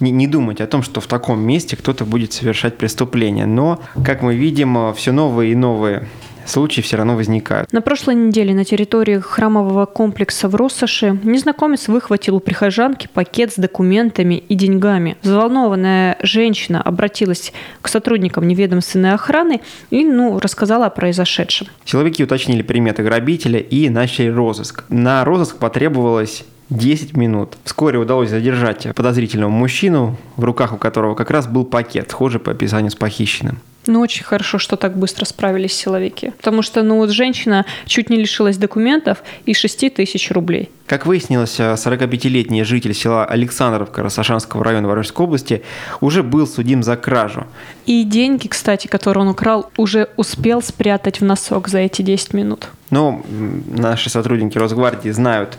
не, 0.00 0.10
не 0.10 0.26
думать 0.26 0.60
о 0.60 0.66
том, 0.66 0.82
что 0.82 1.00
в 1.00 1.06
таком 1.06 1.40
месте 1.40 1.76
кто-то 1.76 2.04
будет 2.04 2.32
совершать 2.32 2.78
преступление. 2.78 3.46
Но, 3.46 3.80
как 4.04 4.22
мы 4.22 4.34
видим, 4.34 4.94
все 4.94 5.12
новые 5.12 5.52
и 5.52 5.54
новые 5.54 6.08
случаи 6.48 6.80
все 6.80 6.96
равно 6.96 7.16
возникают. 7.16 7.72
На 7.72 7.80
прошлой 7.80 8.14
неделе 8.14 8.54
на 8.54 8.64
территории 8.64 9.18
храмового 9.18 9.86
комплекса 9.86 10.48
в 10.48 10.54
Россоши 10.54 11.18
незнакомец 11.22 11.88
выхватил 11.88 12.36
у 12.36 12.40
прихожанки 12.40 13.08
пакет 13.12 13.52
с 13.52 13.56
документами 13.56 14.34
и 14.36 14.54
деньгами. 14.54 15.16
Взволнованная 15.22 16.18
женщина 16.22 16.82
обратилась 16.82 17.52
к 17.82 17.88
сотрудникам 17.88 18.46
неведомственной 18.48 19.14
охраны 19.14 19.60
и 19.90 20.04
ну, 20.04 20.38
рассказала 20.38 20.86
о 20.86 20.90
произошедшем. 20.90 21.68
Силовики 21.84 22.24
уточнили 22.24 22.62
приметы 22.62 23.02
грабителя 23.02 23.60
и 23.60 23.88
начали 23.88 24.28
розыск. 24.28 24.84
На 24.88 25.24
розыск 25.24 25.56
потребовалось 25.56 26.44
10 26.70 27.16
минут. 27.16 27.56
Вскоре 27.64 27.98
удалось 27.98 28.30
задержать 28.30 28.86
подозрительного 28.94 29.50
мужчину, 29.50 30.16
в 30.36 30.44
руках 30.44 30.72
у 30.72 30.76
которого 30.76 31.14
как 31.14 31.30
раз 31.30 31.46
был 31.46 31.64
пакет, 31.64 32.10
схожий 32.10 32.40
по 32.40 32.52
описанию 32.52 32.90
с 32.90 32.94
похищенным. 32.94 33.58
Ну, 33.86 34.00
очень 34.00 34.22
хорошо, 34.22 34.58
что 34.58 34.76
так 34.76 34.98
быстро 34.98 35.24
справились 35.24 35.72
силовики. 35.72 36.32
Потому 36.36 36.60
что, 36.60 36.82
ну, 36.82 36.96
вот 36.96 37.08
женщина 37.08 37.64
чуть 37.86 38.10
не 38.10 38.18
лишилась 38.18 38.58
документов 38.58 39.22
и 39.46 39.54
6 39.54 39.94
тысяч 39.94 40.30
рублей. 40.30 40.68
Как 40.86 41.06
выяснилось, 41.06 41.58
45-летний 41.58 42.64
житель 42.64 42.92
села 42.92 43.24
Александровка 43.24 44.02
Росошанского 44.02 44.62
района 44.62 44.88
Воронежской 44.88 45.24
области 45.24 45.62
уже 46.02 46.22
был 46.22 46.46
судим 46.46 46.82
за 46.82 46.96
кражу. 46.96 47.46
И 47.86 48.04
деньги, 48.04 48.48
кстати, 48.48 48.88
которые 48.88 49.22
он 49.22 49.28
украл, 49.28 49.70
уже 49.78 50.10
успел 50.16 50.60
спрятать 50.60 51.22
в 51.22 51.24
носок 51.24 51.68
за 51.68 51.78
эти 51.78 52.02
10 52.02 52.34
минут. 52.34 52.68
Но 52.90 53.22
наши 53.70 54.10
сотрудники 54.10 54.58
Росгвардии 54.58 55.10
знают 55.10 55.56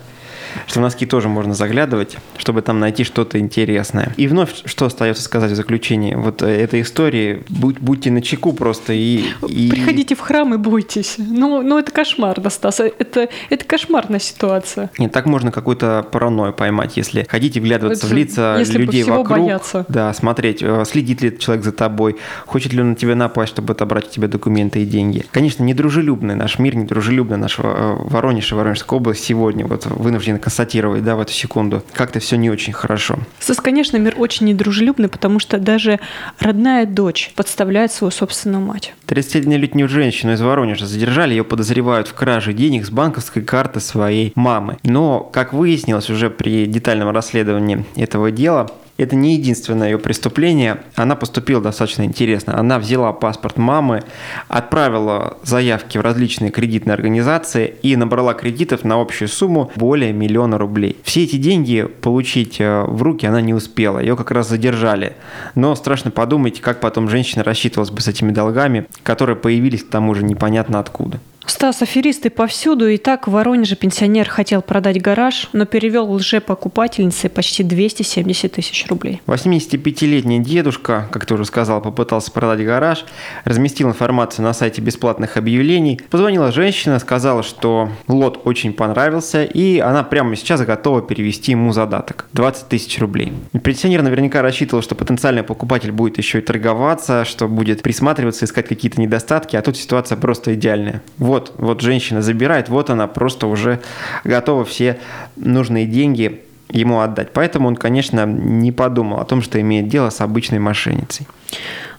что 0.67 0.79
в 0.79 0.83
носки 0.83 1.05
тоже 1.05 1.29
можно 1.29 1.53
заглядывать, 1.53 2.17
чтобы 2.37 2.61
там 2.61 2.79
найти 2.79 3.03
что-то 3.03 3.39
интересное. 3.39 4.13
И 4.17 4.27
вновь, 4.27 4.51
что 4.65 4.85
остается 4.85 5.23
сказать 5.23 5.51
в 5.51 5.55
заключении 5.55 6.15
вот 6.15 6.41
э, 6.41 6.47
этой 6.47 6.81
истории, 6.81 7.43
будь, 7.49 7.79
будьте 7.79 8.11
на 8.11 8.21
чеку 8.21 8.53
просто 8.53 8.93
и, 8.93 9.23
и... 9.47 9.69
Приходите 9.69 10.15
в 10.15 10.19
храм 10.19 10.53
и 10.53 10.57
бойтесь. 10.57 11.15
Ну, 11.17 11.61
ну 11.61 11.77
это 11.79 11.91
кошмар, 11.91 12.39
Стас, 12.49 12.79
это, 12.79 13.29
это 13.49 13.65
кошмарная 13.65 14.19
ситуация. 14.19 14.89
Нет, 14.97 15.11
так 15.11 15.25
можно 15.25 15.51
какую-то 15.51 16.05
паранойю 16.11 16.53
поймать, 16.53 16.97
если 16.97 17.25
хотите 17.29 17.59
вглядываться 17.59 18.05
это, 18.05 18.15
в 18.15 18.17
лица 18.17 18.57
если 18.59 18.79
людей 18.79 19.03
вокруг. 19.03 19.39
Бояться. 19.39 19.85
Да, 19.87 20.13
смотреть, 20.13 20.61
э, 20.61 20.83
следит 20.85 21.21
ли 21.21 21.29
этот 21.29 21.39
человек 21.39 21.63
за 21.63 21.71
тобой, 21.71 22.17
хочет 22.45 22.73
ли 22.73 22.81
он 22.81 22.91
на 22.91 22.95
тебя 22.95 23.15
напасть, 23.15 23.53
чтобы 23.53 23.73
отобрать 23.73 24.07
у 24.07 24.09
тебя 24.09 24.27
документы 24.27 24.81
и 24.81 24.85
деньги. 24.85 25.25
Конечно, 25.31 25.63
недружелюбный 25.63 26.35
наш 26.35 26.59
мир, 26.59 26.75
недружелюбный 26.75 27.37
наш 27.37 27.59
э, 27.59 27.61
Воронеж 27.63 28.51
и 28.51 28.55
Воронежская 28.55 28.97
область 28.97 29.23
сегодня 29.23 29.65
вот 29.65 29.85
вынуждены 29.85 30.38
констатировать, 30.39 31.03
да, 31.03 31.15
в 31.15 31.19
эту 31.19 31.31
секунду. 31.31 31.83
Как-то 31.93 32.19
все 32.19 32.35
не 32.35 32.49
очень 32.49 32.73
хорошо. 32.73 33.19
Сос, 33.39 33.57
конечно, 33.57 33.97
мир 33.97 34.15
очень 34.17 34.47
недружелюбный, 34.47 35.09
потому 35.09 35.39
что 35.39 35.57
даже 35.57 35.99
родная 36.39 36.85
дочь 36.85 37.31
подставляет 37.35 37.91
свою 37.91 38.11
собственную 38.11 38.63
мать. 38.63 38.93
31-летнюю 39.07 39.87
женщину 39.87 40.33
из 40.33 40.41
Воронежа 40.41 40.85
задержали, 40.85 41.33
ее 41.33 41.43
подозревают 41.43 42.07
в 42.07 42.13
краже 42.13 42.53
денег 42.53 42.85
с 42.85 42.89
банковской 42.89 43.41
карты 43.41 43.79
своей 43.79 44.31
мамы. 44.35 44.77
Но, 44.83 45.19
как 45.19 45.53
выяснилось 45.53 46.09
уже 46.09 46.29
при 46.29 46.65
детальном 46.65 47.09
расследовании 47.09 47.85
этого 47.95 48.31
дела, 48.31 48.69
это 48.99 49.15
не 49.15 49.35
единственное 49.35 49.91
ее 49.91 49.97
преступление. 49.97 50.81
Она 50.95 51.15
поступила 51.15 51.61
достаточно 51.61 52.03
интересно. 52.03 52.57
Она 52.57 52.79
взяла 52.79 53.13
паспорт 53.13 53.57
мамы, 53.57 54.03
отправила 54.47 55.37
заявки 55.43 55.97
в 55.97 56.01
различные 56.01 56.51
кредитные 56.51 56.93
организации 56.93 57.75
и 57.81 57.95
набрала 57.95 58.33
кредитов 58.33 58.83
на 58.83 58.99
общую 58.99 59.29
сумму 59.29 59.71
более 59.75 60.11
миллиона 60.11 60.57
рублей. 60.57 60.97
Все 61.03 61.23
эти 61.23 61.37
деньги 61.37 61.87
получить 62.01 62.59
э, 62.59 62.83
в 62.83 63.01
руки 63.01 63.25
она 63.25 63.41
не 63.41 63.53
успела. 63.53 63.99
Ее 63.99 64.15
как 64.15 64.31
раз 64.31 64.49
задержали. 64.49 65.13
Но 65.55 65.75
страшно 65.75 66.11
подумать, 66.11 66.59
как 66.59 66.79
потом 66.79 67.09
женщина 67.09 67.43
рассчитывалась 67.43 67.91
бы 67.91 68.01
с 68.01 68.07
этими 68.07 68.31
долгами, 68.31 68.85
которые 69.03 69.35
появились 69.35 69.83
к 69.83 69.89
тому 69.89 70.13
же 70.13 70.23
непонятно 70.23 70.79
откуда. 70.79 71.19
Стас, 71.49 71.81
аферисты 71.81 72.29
повсюду. 72.29 72.87
И 72.87 72.97
так 72.97 73.27
в 73.27 73.31
Воронеже 73.31 73.75
пенсионер 73.75 74.29
хотел 74.29 74.61
продать 74.61 75.01
гараж, 75.01 75.49
но 75.51 75.65
перевел 75.65 76.11
лже-покупательнице 76.11 77.27
почти 77.27 77.63
270 77.63 78.51
тысяч 78.51 78.85
рублей. 78.87 79.19
85-летний 79.25 80.39
дедушка, 80.43 81.07
как 81.11 81.25
ты 81.25 81.33
уже 81.33 81.45
сказал, 81.45 81.81
попытался 81.81 82.31
продать 82.31 82.63
гараж, 82.63 83.03
разместил 83.45 83.89
информацию 83.89 84.45
на 84.45 84.53
сайте 84.53 84.81
бесплатных 84.81 85.37
объявлений. 85.37 85.99
Позвонила 86.11 86.51
женщина, 86.51 86.99
сказала, 86.99 87.41
что 87.41 87.89
лот 88.07 88.41
очень 88.45 88.71
понравился, 88.71 89.43
и 89.43 89.79
она 89.79 90.03
прямо 90.03 90.35
сейчас 90.35 90.61
готова 90.61 91.01
перевести 91.01 91.53
ему 91.53 91.73
задаток. 91.73 92.27
20 92.33 92.67
тысяч 92.67 92.99
рублей. 92.99 93.33
Пенсионер 93.63 94.03
наверняка 94.03 94.43
рассчитывал, 94.43 94.83
что 94.83 94.93
потенциальный 94.93 95.41
покупатель 95.43 95.91
будет 95.91 96.19
еще 96.19 96.37
и 96.37 96.41
торговаться, 96.41 97.25
что 97.25 97.47
будет 97.47 97.81
присматриваться, 97.81 98.45
искать 98.45 98.67
какие-то 98.67 99.01
недостатки, 99.01 99.55
а 99.55 99.63
тут 99.63 99.77
ситуация 99.77 100.15
просто 100.15 100.53
идеальная. 100.53 101.01
Вот 101.17 101.38
вот, 101.39 101.53
вот 101.57 101.81
женщина 101.81 102.21
забирает, 102.21 102.69
вот 102.69 102.89
она 102.89 103.07
просто 103.07 103.47
уже 103.47 103.79
готова 104.23 104.65
все 104.65 104.99
нужные 105.35 105.85
деньги 105.85 106.41
ему 106.69 106.99
отдать. 106.99 107.29
Поэтому 107.33 107.67
он, 107.67 107.75
конечно, 107.75 108.25
не 108.25 108.71
подумал 108.71 109.19
о 109.19 109.25
том, 109.25 109.41
что 109.41 109.59
имеет 109.59 109.87
дело 109.87 110.09
с 110.09 110.21
обычной 110.21 110.59
мошенницей. 110.59 111.27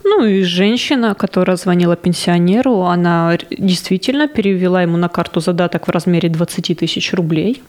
Ну 0.05 0.25
и 0.25 0.43
женщина, 0.43 1.15
которая 1.15 1.57
звонила 1.57 1.97
пенсионеру, 1.97 2.83
она 2.83 3.39
действительно 3.51 4.29
перевела 4.29 4.83
ему 4.83 4.97
на 4.97 5.09
карту 5.09 5.41
задаток 5.41 5.87
в 5.87 5.91
размере 5.91 6.29
20 6.29 6.79
тысяч 6.79 7.13
рублей. 7.13 7.63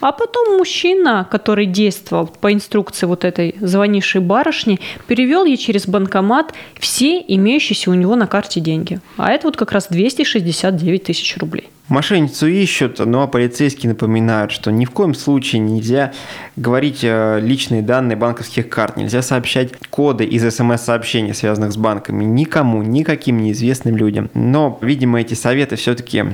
А 0.00 0.12
потом 0.12 0.58
мужчина, 0.58 1.26
который 1.30 1.66
действовал 1.66 2.26
по 2.26 2.52
инструкции 2.52 3.06
вот 3.06 3.24
этой 3.24 3.56
звонившей 3.60 4.20
барышни, 4.20 4.80
перевел 5.06 5.44
ей 5.44 5.56
через 5.56 5.86
банкомат 5.86 6.54
все 6.78 7.22
имеющиеся 7.26 7.90
у 7.90 7.94
него 7.94 8.16
на 8.16 8.26
карте 8.26 8.60
деньги. 8.60 9.00
А 9.16 9.32
это 9.32 9.48
вот 9.48 9.56
как 9.56 9.72
раз 9.72 9.88
269 9.88 11.04
тысяч 11.04 11.36
рублей. 11.38 11.68
Мошенницу 11.88 12.48
ищут, 12.48 12.98
но 12.98 13.28
полицейские 13.28 13.90
напоминают, 13.90 14.50
что 14.50 14.72
ни 14.72 14.84
в 14.84 14.90
коем 14.90 15.14
случае 15.14 15.60
нельзя 15.60 16.12
говорить 16.56 17.00
э, 17.02 17.38
личные 17.40 17.80
данные 17.80 18.16
банковских 18.16 18.68
карт, 18.68 18.96
нельзя 18.96 19.22
сообщать 19.22 19.70
коды 19.88 20.24
из 20.24 20.42
смс-сообщений, 20.52 21.32
связанных 21.32 21.65
с 21.72 21.76
банками, 21.76 22.24
никому, 22.24 22.82
никаким 22.82 23.38
неизвестным 23.38 23.96
людям. 23.96 24.30
Но, 24.34 24.78
видимо, 24.80 25.20
эти 25.20 25.34
советы 25.34 25.76
все-таки 25.76 26.24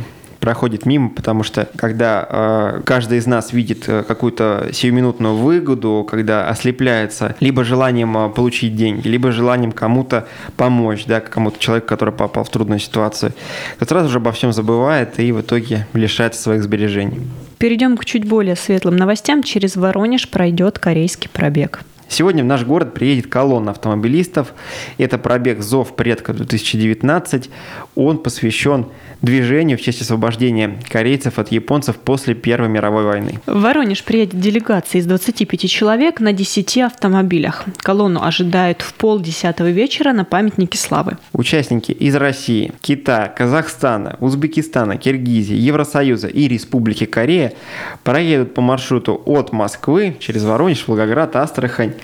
проходит 0.43 0.87
мимо, 0.87 1.09
потому 1.09 1.45
что 1.45 1.69
когда 1.77 2.27
э, 2.29 2.81
каждый 2.85 3.19
из 3.19 3.27
нас 3.27 3.53
видит 3.53 3.85
э, 3.87 4.03
какую-то 4.03 4.71
сиюминутную 4.73 5.37
выгоду, 5.37 6.05
когда 6.11 6.49
ослепляется 6.49 7.37
либо 7.39 7.63
желанием 7.63 8.17
э, 8.19 8.29
получить 8.29 8.75
деньги, 8.75 9.07
либо 9.07 9.31
желанием 9.31 9.71
кому-то 9.71 10.27
помочь, 10.57 11.05
да, 11.07 11.21
кому-то 11.21 11.61
человеку, 11.61 11.87
который 11.87 12.13
попал 12.13 12.43
в 12.43 12.51
трудную 12.51 12.81
ситуацию, 12.81 13.33
то 13.79 13.87
сразу 13.87 14.09
же 14.09 14.19
обо 14.19 14.33
всем 14.33 14.53
забывает 14.53 15.21
и 15.21 15.31
в 15.31 15.41
итоге 15.41 15.87
лишается 15.93 16.43
своих 16.43 16.65
сбережений. 16.65 17.21
Перейдем 17.59 17.97
к 17.97 18.05
чуть 18.05 18.27
более 18.27 18.57
светлым 18.57 18.97
новостям. 18.97 19.45
Через 19.45 19.77
Воронеж 19.77 20.29
пройдет 20.29 20.81
корейский 20.81 21.31
пробег. 21.33 21.85
Сегодня 22.13 22.45
в 22.45 22.47
наш 22.47 22.63
город 22.65 22.93
приедет 22.93 23.29
колонна 23.29 23.71
автомобилистов. 23.71 24.53
Это 24.99 25.17
пробег 25.17 25.63
«Зов 25.63 25.97
предка 25.97 26.33
2019». 26.33 27.49
Он 27.95 28.19
посвящен 28.19 28.89
движению 29.23 29.79
в 29.79 29.81
честь 29.81 30.03
освобождения 30.03 30.79
корейцев 30.91 31.39
от 31.39 31.51
японцев 31.53 31.97
после 31.97 32.35
Первой 32.35 32.69
мировой 32.69 33.05
войны. 33.05 33.41
В 33.47 33.63
Воронеж 33.63 34.05
приедет 34.05 34.39
делегация 34.39 35.01
из 35.01 35.07
25 35.07 35.71
человек 35.71 36.21
на 36.21 36.35
10 36.35 36.79
автомобилях. 36.79 37.65
Колонну 37.79 38.23
ожидают 38.23 38.83
в 38.83 38.93
полдесятого 38.93 39.71
вечера 39.71 40.13
на 40.13 40.27
памятнике 40.27 40.77
славы. 40.77 41.17
Участники 41.33 41.93
из 41.93 42.15
России, 42.15 42.73
Китая, 42.83 43.29
Казахстана, 43.29 44.19
Узбекистана, 44.21 44.99
Киргизии, 44.99 45.57
Евросоюза 45.57 46.29
и 46.29 46.47
Республики 46.47 47.07
Корея 47.07 47.55
проедут 48.05 48.53
по 48.53 48.61
маршруту 48.61 49.23
от 49.25 49.53
Москвы 49.53 50.17
через 50.21 50.45
Воронеж, 50.45 50.87
Волгоград, 50.87 51.37
Астрахань, 51.37 51.95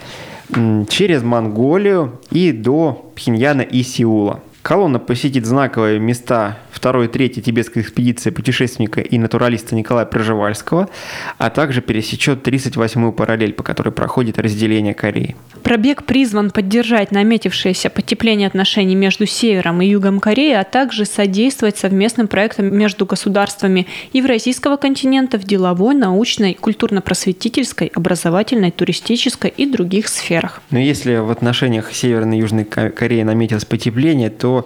через 0.88 1.22
Монголию 1.22 2.20
и 2.30 2.52
до 2.52 3.12
Пхеньяна 3.14 3.62
и 3.62 3.82
Сеула. 3.82 4.40
Колонна 4.68 4.98
посетит 4.98 5.46
знаковые 5.46 5.98
места 5.98 6.58
второй 6.70 7.06
и 7.06 7.08
третьей 7.08 7.42
тибетской 7.42 7.80
экспедиции 7.80 8.28
путешественника 8.28 9.00
и 9.00 9.16
натуралиста 9.16 9.74
Николая 9.74 10.04
Пржевальского, 10.04 10.90
а 11.38 11.48
также 11.48 11.80
пересечет 11.80 12.46
38-ю 12.46 13.12
параллель, 13.12 13.54
по 13.54 13.62
которой 13.62 13.92
проходит 13.92 14.38
разделение 14.38 14.92
Кореи. 14.92 15.36
Пробег 15.62 16.04
призван 16.04 16.50
поддержать 16.50 17.12
наметившееся 17.12 17.88
потепление 17.88 18.46
отношений 18.46 18.94
между 18.94 19.24
Севером 19.24 19.80
и 19.80 19.86
Югом 19.86 20.20
Кореи, 20.20 20.52
а 20.52 20.64
также 20.64 21.06
содействовать 21.06 21.78
совместным 21.78 22.28
проектам 22.28 22.76
между 22.76 23.06
государствами 23.06 23.86
Евразийского 24.12 24.76
континента 24.76 25.38
в 25.38 25.44
деловой, 25.44 25.94
научной, 25.94 26.52
культурно-просветительской, 26.52 27.90
образовательной, 27.94 28.70
туристической 28.70 29.48
и 29.48 29.64
других 29.64 30.08
сферах. 30.08 30.60
Но 30.70 30.78
если 30.78 31.16
в 31.16 31.30
отношениях 31.30 31.90
Северной 31.90 32.36
и 32.36 32.40
Южной 32.40 32.64
Кореи 32.64 33.22
наметилось 33.22 33.64
потепление, 33.64 34.28
то 34.28 34.57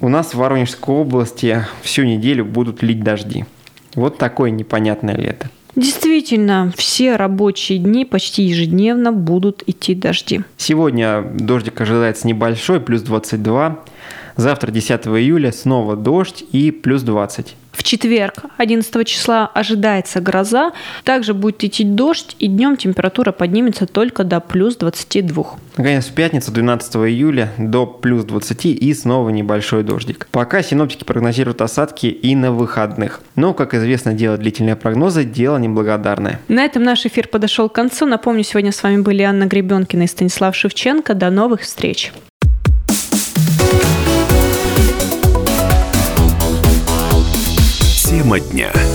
у 0.00 0.08
нас 0.08 0.34
в 0.34 0.38
Воронежской 0.38 0.94
области 0.94 1.64
всю 1.82 2.04
неделю 2.04 2.44
будут 2.44 2.82
лить 2.82 3.02
дожди. 3.02 3.44
Вот 3.94 4.18
такое 4.18 4.50
непонятное 4.50 5.16
лето. 5.16 5.50
Действительно, 5.76 6.72
все 6.76 7.16
рабочие 7.16 7.78
дни 7.78 8.04
почти 8.04 8.42
ежедневно 8.42 9.12
будут 9.12 9.62
идти 9.66 9.94
дожди. 9.94 10.40
Сегодня 10.56 11.22
дождик 11.22 11.80
ожидается 11.80 12.26
небольшой, 12.26 12.80
плюс 12.80 13.02
22. 13.02 13.78
Завтра, 14.36 14.70
10 14.70 15.06
июля, 15.06 15.52
снова 15.52 15.94
дождь 15.96 16.44
и 16.52 16.70
плюс 16.70 17.02
20. 17.02 17.54
В 17.78 17.84
четверг, 17.84 18.42
11 18.56 19.06
числа, 19.06 19.46
ожидается 19.54 20.20
гроза. 20.20 20.72
Также 21.04 21.32
будет 21.32 21.62
идти 21.62 21.84
дождь, 21.84 22.34
и 22.40 22.48
днем 22.48 22.76
температура 22.76 23.30
поднимется 23.30 23.86
только 23.86 24.24
до 24.24 24.40
плюс 24.40 24.76
22. 24.76 25.44
Наконец, 25.76 26.06
в 26.06 26.12
пятницу, 26.12 26.50
12 26.50 26.96
июля, 26.96 27.52
до 27.56 27.86
плюс 27.86 28.24
20 28.24 28.66
и 28.66 28.94
снова 28.94 29.28
небольшой 29.28 29.84
дождик. 29.84 30.26
Пока 30.32 30.60
синоптики 30.60 31.04
прогнозируют 31.04 31.62
осадки 31.62 32.06
и 32.06 32.34
на 32.34 32.50
выходных. 32.50 33.20
Но, 33.36 33.54
как 33.54 33.74
известно, 33.74 34.12
делать 34.12 34.40
длительные 34.40 34.74
прогнозы– 34.74 35.22
дело 35.24 35.56
неблагодарное. 35.58 36.40
На 36.48 36.64
этом 36.64 36.82
наш 36.82 37.06
эфир 37.06 37.28
подошел 37.28 37.68
к 37.68 37.74
концу. 37.74 38.06
Напомню, 38.06 38.42
сегодня 38.42 38.72
с 38.72 38.82
вами 38.82 39.02
были 39.02 39.22
Анна 39.22 39.44
Гребенкина 39.44 40.02
и 40.02 40.06
Станислав 40.08 40.56
Шевченко. 40.56 41.14
До 41.14 41.30
новых 41.30 41.60
встреч! 41.60 42.12
Тема 48.18 48.40
дня. 48.40 48.87